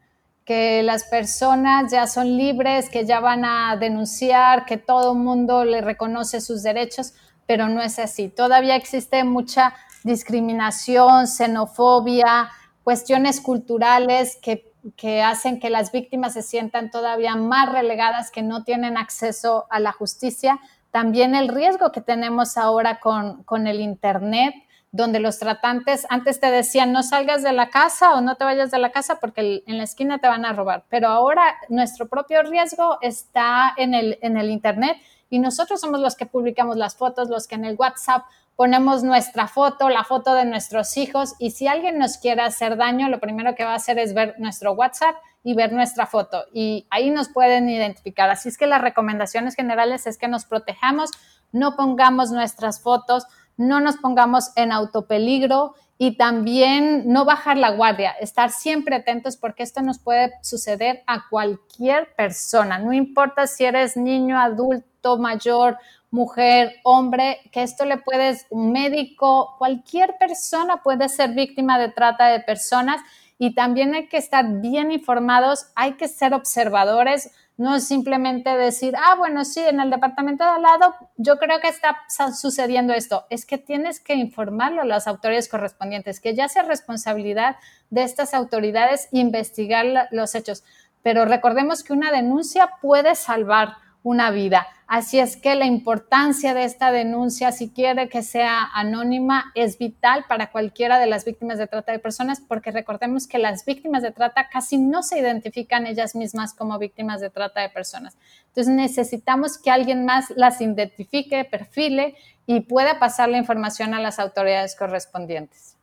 que 0.43 0.81
las 0.81 1.03
personas 1.03 1.91
ya 1.91 2.07
son 2.07 2.35
libres, 2.35 2.89
que 2.89 3.05
ya 3.05 3.19
van 3.19 3.45
a 3.45 3.77
denunciar, 3.77 4.65
que 4.65 4.77
todo 4.77 5.13
el 5.13 5.19
mundo 5.19 5.65
le 5.65 5.81
reconoce 5.81 6.41
sus 6.41 6.63
derechos, 6.63 7.13
pero 7.45 7.69
no 7.69 7.83
es 7.83 7.99
así. 7.99 8.27
Todavía 8.27 8.75
existe 8.75 9.23
mucha 9.23 9.75
discriminación, 10.03 11.27
xenofobia, 11.27 12.49
cuestiones 12.83 13.39
culturales 13.39 14.39
que, 14.41 14.73
hacen 15.21 15.59
que 15.59 15.69
las 15.69 15.91
víctimas 15.91 16.33
se 16.33 16.41
sientan 16.41 16.89
todavía 16.89 17.35
más 17.35 17.71
relegadas, 17.71 18.31
que 18.31 18.41
no 18.41 18.63
tienen 18.63 18.97
acceso 18.97 19.67
a 19.69 19.79
la 19.79 19.91
justicia. 19.91 20.59
También 20.93 21.33
el 21.33 21.47
riesgo 21.47 21.91
que 21.91 22.01
tenemos 22.01 22.55
ahora 22.55 22.99
con, 22.99 23.41
con 23.45 23.65
el 23.65 23.79
Internet, 23.79 24.53
donde 24.91 25.19
los 25.19 25.39
tratantes 25.39 26.05
antes 26.11 26.39
te 26.39 26.51
decían 26.51 26.91
no 26.91 27.01
salgas 27.01 27.41
de 27.41 27.51
la 27.51 27.71
casa 27.71 28.13
o 28.13 28.21
no 28.21 28.35
te 28.35 28.43
vayas 28.43 28.69
de 28.69 28.77
la 28.77 28.91
casa 28.91 29.19
porque 29.19 29.63
en 29.65 29.77
la 29.79 29.85
esquina 29.85 30.19
te 30.19 30.27
van 30.27 30.45
a 30.45 30.53
robar, 30.53 30.85
pero 30.89 31.07
ahora 31.07 31.55
nuestro 31.67 32.07
propio 32.07 32.43
riesgo 32.43 32.99
está 33.01 33.73
en 33.75 33.95
el, 33.95 34.19
en 34.21 34.37
el 34.37 34.51
Internet 34.51 34.97
y 35.29 35.39
nosotros 35.39 35.81
somos 35.81 35.99
los 35.99 36.15
que 36.15 36.25
publicamos 36.25 36.77
las 36.77 36.95
fotos, 36.95 37.29
los 37.29 37.47
que 37.47 37.55
en 37.55 37.65
el 37.65 37.75
WhatsApp 37.77 38.23
ponemos 38.55 39.03
nuestra 39.03 39.47
foto, 39.47 39.89
la 39.89 40.03
foto 40.03 40.35
de 40.35 40.45
nuestros 40.45 40.95
hijos 40.97 41.33
y 41.39 41.51
si 41.51 41.67
alguien 41.67 41.97
nos 41.97 42.17
quiere 42.17 42.41
hacer 42.41 42.77
daño, 42.77 43.09
lo 43.09 43.19
primero 43.19 43.55
que 43.55 43.63
va 43.63 43.71
a 43.71 43.75
hacer 43.75 43.97
es 43.99 44.13
ver 44.13 44.35
nuestro 44.37 44.73
WhatsApp 44.73 45.15
y 45.43 45.55
ver 45.55 45.73
nuestra 45.73 46.05
foto 46.05 46.45
y 46.53 46.85
ahí 46.89 47.09
nos 47.09 47.29
pueden 47.29 47.67
identificar. 47.69 48.29
Así 48.29 48.49
es 48.49 48.57
que 48.57 48.67
las 48.67 48.81
recomendaciones 48.81 49.55
generales 49.55 50.07
es 50.07 50.17
que 50.17 50.27
nos 50.27 50.45
protejamos, 50.45 51.11
no 51.51 51.75
pongamos 51.75 52.31
nuestras 52.31 52.81
fotos, 52.81 53.25
no 53.57 53.79
nos 53.79 53.97
pongamos 53.97 54.51
en 54.55 54.71
autopeligro 54.71 55.75
y 56.05 56.17
también 56.17 57.03
no 57.05 57.23
bajar 57.23 57.55
la 57.55 57.69
guardia, 57.69 58.11
estar 58.11 58.49
siempre 58.49 58.97
atentos 58.97 59.37
porque 59.37 59.63
esto 59.63 59.81
nos 59.81 59.99
puede 59.99 60.33
suceder 60.41 61.01
a 61.07 61.29
cualquier 61.29 62.13
persona, 62.15 62.77
no 62.77 62.91
importa 62.91 63.47
si 63.47 63.63
eres 63.63 63.95
niño, 63.95 64.37
adulto, 64.37 65.17
mayor 65.17 65.77
mujer, 66.11 66.73
hombre, 66.83 67.39
que 67.53 67.63
esto 67.63 67.85
le 67.85 67.95
puede, 67.95 68.37
un 68.49 68.73
médico, 68.73 69.55
cualquier 69.57 70.17
persona 70.17 70.83
puede 70.83 71.07
ser 71.07 71.29
víctima 71.29 71.79
de 71.79 71.87
trata 71.87 72.27
de 72.27 72.41
personas 72.41 72.99
y 73.39 73.55
también 73.55 73.95
hay 73.95 74.09
que 74.09 74.17
estar 74.17 74.45
bien 74.59 74.91
informados, 74.91 75.67
hay 75.73 75.93
que 75.93 76.09
ser 76.09 76.33
observadores, 76.33 77.31
no 77.55 77.75
es 77.75 77.87
simplemente 77.87 78.49
decir, 78.57 78.95
ah, 78.97 79.15
bueno, 79.15 79.45
sí, 79.45 79.59
en 79.59 79.79
el 79.79 79.91
departamento 79.91 80.43
de 80.43 80.49
al 80.49 80.61
lado 80.63 80.95
yo 81.17 81.37
creo 81.37 81.59
que 81.59 81.67
está 81.67 81.97
sucediendo 82.33 82.93
esto. 82.93 83.25
Es 83.29 83.45
que 83.45 83.57
tienes 83.57 83.99
que 83.99 84.15
informarlo 84.15 84.81
a 84.81 84.85
las 84.85 85.07
autoridades 85.07 85.49
correspondientes, 85.49 86.19
que 86.19 86.33
ya 86.33 86.49
sea 86.49 86.63
responsabilidad 86.63 87.57
de 87.89 88.03
estas 88.03 88.33
autoridades 88.33 89.07
investigar 89.11 90.07
los 90.11 90.33
hechos. 90.35 90.63
Pero 91.03 91.25
recordemos 91.25 91.83
que 91.83 91.93
una 91.93 92.11
denuncia 92.11 92.71
puede 92.81 93.13
salvar 93.15 93.75
una 94.03 94.31
vida. 94.31 94.67
Así 94.85 95.17
es 95.17 95.37
que 95.37 95.55
la 95.55 95.65
importancia 95.65 96.53
de 96.53 96.65
esta 96.65 96.91
denuncia, 96.91 97.51
si 97.51 97.71
quiere 97.71 98.09
que 98.09 98.21
sea 98.21 98.69
anónima, 98.75 99.51
es 99.55 99.79
vital 99.79 100.25
para 100.27 100.51
cualquiera 100.51 100.99
de 100.99 101.07
las 101.07 101.25
víctimas 101.25 101.57
de 101.57 101.67
trata 101.67 101.93
de 101.93 101.99
personas, 101.99 102.41
porque 102.41 102.69
recordemos 102.69 103.25
que 103.25 103.39
las 103.39 103.65
víctimas 103.65 104.03
de 104.03 104.11
trata 104.11 104.49
casi 104.49 104.77
no 104.77 105.01
se 105.01 105.19
identifican 105.19 105.87
ellas 105.87 106.15
mismas 106.15 106.53
como 106.53 106.77
víctimas 106.77 107.21
de 107.21 107.29
trata 107.29 107.61
de 107.61 107.69
personas. 107.69 108.17
Entonces 108.49 108.71
necesitamos 108.71 109.57
que 109.57 109.71
alguien 109.71 110.05
más 110.05 110.31
las 110.35 110.61
identifique, 110.61 111.45
perfile 111.45 112.15
y 112.45 112.59
pueda 112.59 112.99
pasar 112.99 113.29
la 113.29 113.37
información 113.37 113.93
a 113.93 114.01
las 114.01 114.19
autoridades 114.19 114.75
correspondientes. 114.75 115.77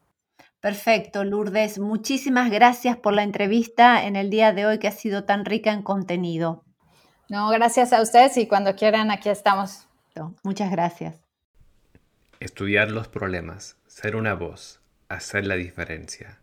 Perfecto, 0.60 1.24
Lourdes. 1.24 1.78
Muchísimas 1.78 2.50
gracias 2.50 2.98
por 2.98 3.14
la 3.14 3.22
entrevista 3.22 4.04
en 4.04 4.14
el 4.14 4.28
día 4.28 4.52
de 4.52 4.66
hoy 4.66 4.78
que 4.78 4.88
ha 4.88 4.92
sido 4.92 5.24
tan 5.24 5.46
rica 5.46 5.72
en 5.72 5.82
contenido. 5.82 6.64
No, 7.30 7.48
gracias 7.50 7.92
a 7.92 8.02
ustedes 8.02 8.36
y 8.38 8.48
cuando 8.48 8.74
quieran 8.74 9.12
aquí 9.12 9.28
estamos. 9.28 9.86
Muchas 10.42 10.72
gracias. 10.72 11.20
Estudiar 12.40 12.90
los 12.90 13.06
problemas, 13.06 13.76
ser 13.86 14.16
una 14.16 14.34
voz, 14.34 14.80
hacer 15.08 15.46
la 15.46 15.54
diferencia. 15.54 16.40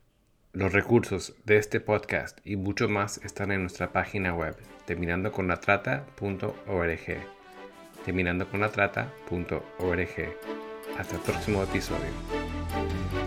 Los 0.54 0.71
recursos 0.71 1.34
de 1.43 1.58
este 1.58 1.82
podcast 1.82 2.39
y 2.45 2.56
mucho 2.56 2.88
más 2.88 3.17
están 3.17 3.52
en 3.52 3.60
nuestra 3.62 3.91
página 3.91 4.34
web 4.34 4.56
terminandoconlatrata.org. 4.86 7.17
Terminandoconlatrata.org. 8.06 10.38
Hasta 10.97 11.15
el 11.15 11.21
próximo 11.21 11.63
episodio. 11.63 13.26